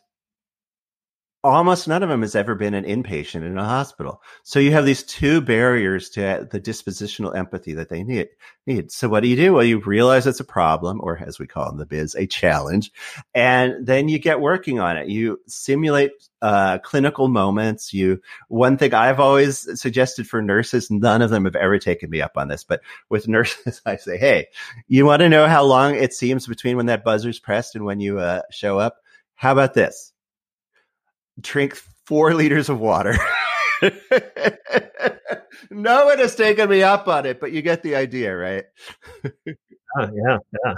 almost 1.43 1.87
none 1.87 2.03
of 2.03 2.09
them 2.09 2.21
has 2.21 2.35
ever 2.35 2.55
been 2.55 2.73
an 2.73 2.83
inpatient 2.83 3.45
in 3.45 3.57
a 3.57 3.63
hospital. 3.63 4.21
So 4.43 4.59
you 4.59 4.71
have 4.71 4.85
these 4.85 5.03
two 5.03 5.39
barriers 5.39 6.09
to 6.11 6.47
the 6.49 6.59
dispositional 6.59 7.35
empathy 7.35 7.73
that 7.73 7.89
they 7.89 8.03
need. 8.03 8.29
Need. 8.65 8.91
So 8.91 9.07
what 9.07 9.21
do 9.21 9.29
you 9.29 9.35
do? 9.35 9.53
Well, 9.53 9.63
you 9.63 9.79
realize 9.79 10.27
it's 10.27 10.39
a 10.39 10.45
problem, 10.45 10.99
or 11.01 11.17
as 11.17 11.39
we 11.39 11.47
call 11.47 11.69
in 11.71 11.77
the 11.77 11.85
biz, 11.85 12.15
a 12.15 12.25
challenge, 12.25 12.91
and 13.33 13.85
then 13.85 14.09
you 14.09 14.19
get 14.19 14.41
working 14.41 14.79
on 14.79 14.97
it. 14.97 15.07
You 15.07 15.39
simulate 15.47 16.11
uh, 16.41 16.79
clinical 16.79 17.27
moments. 17.27 17.93
You 17.93 18.19
one 18.49 18.77
thing 18.77 18.93
I've 18.93 19.19
always 19.19 19.79
suggested 19.79 20.27
for 20.27 20.41
nurses. 20.41 20.91
None 20.91 21.21
of 21.21 21.29
them 21.29 21.45
have 21.45 21.55
ever 21.55 21.79
taken 21.79 22.09
me 22.09 22.21
up 22.21 22.33
on 22.35 22.47
this, 22.47 22.63
but 22.63 22.81
with 23.09 23.27
nurses, 23.27 23.81
I 23.85 23.95
say, 23.95 24.17
hey, 24.17 24.47
you 24.87 25.05
want 25.05 25.21
to 25.21 25.29
know 25.29 25.47
how 25.47 25.63
long 25.63 25.95
it 25.95 26.13
seems 26.13 26.47
between 26.47 26.77
when 26.77 26.87
that 26.87 27.05
buzzer's 27.05 27.39
pressed 27.39 27.75
and 27.75 27.85
when 27.85 27.99
you 27.99 28.19
uh, 28.19 28.41
show 28.51 28.79
up? 28.79 28.97
How 29.35 29.51
about 29.51 29.75
this? 29.75 30.13
Drink 31.39 31.75
four 32.05 32.33
liters 32.33 32.69
of 32.69 32.79
water. 32.79 33.15
no 35.69 36.05
one 36.05 36.17
has 36.19 36.35
taken 36.35 36.69
me 36.69 36.83
up 36.83 37.07
on 37.07 37.25
it, 37.25 37.39
but 37.39 37.51
you 37.51 37.61
get 37.61 37.83
the 37.83 37.95
idea, 37.95 38.35
right? 38.35 38.65
uh, 39.25 40.07
yeah, 40.13 40.37
yeah, 40.65 40.73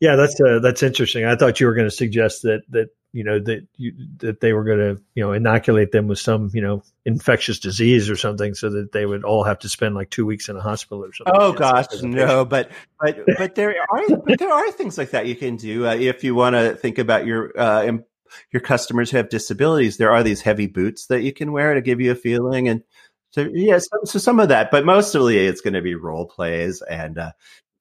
yeah. 0.00 0.16
That's 0.16 0.40
uh, 0.40 0.58
that's 0.60 0.82
interesting. 0.82 1.24
I 1.24 1.36
thought 1.36 1.60
you 1.60 1.66
were 1.66 1.74
going 1.74 1.88
to 1.88 1.94
suggest 1.94 2.42
that 2.42 2.62
that 2.70 2.88
you 3.12 3.24
know 3.24 3.38
that 3.38 3.66
you 3.76 3.92
that 4.18 4.40
they 4.40 4.52
were 4.52 4.64
going 4.64 4.78
to 4.78 5.02
you 5.14 5.24
know 5.24 5.32
inoculate 5.32 5.92
them 5.92 6.08
with 6.08 6.18
some 6.18 6.50
you 6.52 6.60
know 6.60 6.82
infectious 7.04 7.58
disease 7.58 8.10
or 8.10 8.16
something, 8.16 8.54
so 8.54 8.70
that 8.70 8.92
they 8.92 9.06
would 9.06 9.24
all 9.24 9.44
have 9.44 9.58
to 9.60 9.68
spend 9.68 9.94
like 9.94 10.10
two 10.10 10.26
weeks 10.26 10.48
in 10.48 10.56
a 10.56 10.60
hospital 10.60 11.04
or 11.04 11.12
something. 11.12 11.34
Oh 11.36 11.52
gosh, 11.52 11.86
no! 12.02 12.44
But 12.44 12.70
but 13.00 13.18
but 13.38 13.54
there 13.54 13.74
are 13.90 14.16
but 14.16 14.38
there 14.38 14.52
are 14.52 14.70
things 14.72 14.98
like 14.98 15.10
that 15.10 15.26
you 15.26 15.36
can 15.36 15.56
do 15.56 15.86
uh, 15.86 15.94
if 15.94 16.24
you 16.24 16.34
want 16.34 16.54
to 16.54 16.74
think 16.74 16.98
about 16.98 17.26
your 17.26 17.58
uh, 17.58 17.98
your 18.52 18.60
customers 18.60 19.10
who 19.10 19.16
have 19.16 19.28
disabilities, 19.28 19.96
there 19.96 20.12
are 20.12 20.22
these 20.22 20.40
heavy 20.40 20.66
boots 20.66 21.06
that 21.06 21.22
you 21.22 21.32
can 21.32 21.52
wear 21.52 21.74
to 21.74 21.80
give 21.80 22.00
you 22.00 22.12
a 22.12 22.16
feeling. 22.16 22.68
And 22.68 22.82
so, 23.30 23.48
yeah, 23.52 23.78
so, 23.78 23.98
so 24.04 24.18
some 24.18 24.40
of 24.40 24.48
that, 24.48 24.70
but 24.70 24.84
mostly 24.84 25.38
it's 25.38 25.60
going 25.60 25.74
to 25.74 25.82
be 25.82 25.94
role 25.94 26.26
plays 26.26 26.82
and 26.82 27.18
uh, 27.18 27.32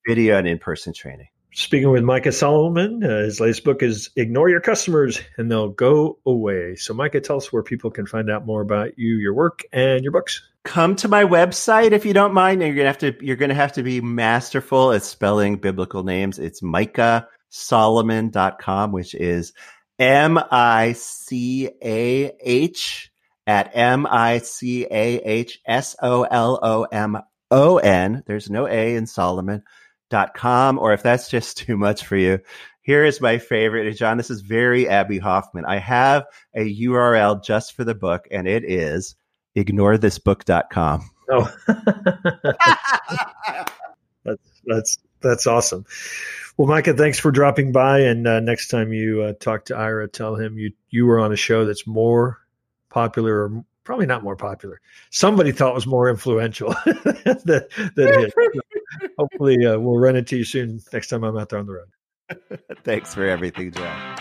video 0.08 0.38
and 0.38 0.48
in 0.48 0.60
person 0.60 0.94
training. 0.94 1.28
Speaking 1.58 1.90
with 1.90 2.04
Micah 2.04 2.32
Solomon, 2.32 3.04
uh, 3.04 3.24
his 3.24 3.40
latest 3.40 3.64
book 3.64 3.82
is 3.82 4.12
Ignore 4.16 4.50
Your 4.50 4.62
Customers 4.62 5.20
and 5.38 5.50
They'll 5.50 5.70
Go 5.70 6.20
Away. 6.24 6.76
So, 6.76 6.94
Micah, 6.94 7.20
tell 7.20 7.38
us 7.38 7.52
where 7.52 7.64
people 7.64 7.90
can 7.90 8.06
find 8.06 8.30
out 8.30 8.46
more 8.46 8.62
about 8.62 9.00
you, 9.00 9.16
your 9.16 9.34
work, 9.34 9.64
and 9.74 10.04
your 10.04 10.12
books. 10.12 10.48
Come 10.64 10.96
to 10.98 11.08
my 11.08 11.24
website 11.24 11.94
if 11.94 12.06
you 12.06 12.14
don't 12.14 12.36
mind. 12.36 12.62
And 12.62 12.68
you're 12.68 12.76
gonna 12.76 12.90
have 12.90 13.00
to 13.00 13.16
you're 13.26 13.38
gonna 13.38 13.56
have 13.56 13.74
to 13.74 13.82
be 13.82 14.02
masterful 14.02 14.92
at 14.92 15.02
spelling 15.02 15.56
biblical 15.56 16.04
names. 16.04 16.38
It's 16.38 16.62
micahsolomon.com, 16.62 18.92
which 18.92 19.16
is 19.16 19.54
M 20.00 20.40
I 20.52 20.94
C 20.94 21.70
A 21.84 22.32
H 22.42 23.12
at 23.46 23.72
M 23.76 24.06
I 24.06 24.40
C 24.40 24.86
A 24.86 25.18
H 25.18 25.60
S 25.66 25.96
O 26.02 26.24
L 26.24 26.60
O 26.62 26.84
M 26.84 27.18
O 27.50 27.78
N. 27.78 28.24
There's 28.26 28.50
no 28.50 28.68
A 28.68 28.96
in 28.96 29.08
Solomon 29.08 29.64
dot 30.10 30.34
com. 30.34 30.78
Or 30.80 30.94
if 30.94 31.04
that's 31.04 31.30
just 31.30 31.58
too 31.58 31.78
much 31.78 32.06
for 32.06 32.16
you, 32.16 32.40
here 32.82 33.04
is 33.04 33.20
my 33.20 33.38
favorite. 33.38 33.92
John, 33.98 34.18
this 34.18 34.30
is 34.30 34.42
very 34.42 34.88
Abbie 34.88 35.20
Hoffman. 35.20 35.66
I 35.66 35.78
have 35.80 36.26
a 36.56 36.80
URL 36.82 37.44
just 37.44 37.74
for 37.74 37.84
the 37.84 37.96
book, 37.96 38.28
and 38.32 38.48
it 38.48 38.64
is 38.64 39.16
ignorethisbook.com. 39.58 41.10
Oh, 41.30 41.54
that's, 44.24 44.62
that's, 44.66 44.98
that's 45.22 45.48
awesome. 45.48 45.86
Well, 46.58 46.68
Micah, 46.68 46.94
thanks 46.94 47.20
for 47.20 47.32
dropping 47.32 47.72
by. 47.72 48.00
And 48.02 48.28
uh, 48.28 48.40
next 48.40 48.70
time 48.70 48.92
you 48.92 49.22
uh, 49.22 49.34
talk 49.40 49.66
to 49.66 49.78
Ira, 49.78 50.08
tell 50.08 50.36
him 50.36 50.58
you 50.58 50.74
you 50.90 51.06
were 51.06 51.20
on 51.20 51.32
a 51.32 51.36
show 51.36 51.66
that's 51.66 51.86
more 51.86 52.40
popular, 52.90 53.44
or 53.44 53.64
probably 53.84 54.08
not 54.08 54.24
more 54.24 54.36
popular. 54.36 54.82
Somebody 55.12 55.52
thought 55.52 55.76
was 55.76 55.86
more 55.86 56.10
influential 56.10 56.76
than, 57.46 57.62
than. 57.96 58.32
Hopefully, 59.18 59.66
uh, 59.66 59.78
we'll 59.78 60.00
run 60.00 60.16
into 60.16 60.38
you 60.38 60.44
soon 60.44 60.82
next 60.92 61.10
time 61.10 61.24
I'm 61.24 61.38
out 61.38 61.50
there 61.50 61.60
on 61.60 61.68
the 61.68 61.74
road. 61.74 62.60
Thanks 62.84 63.14
for 63.14 63.28
everything, 63.28 63.72
John. 63.72 64.18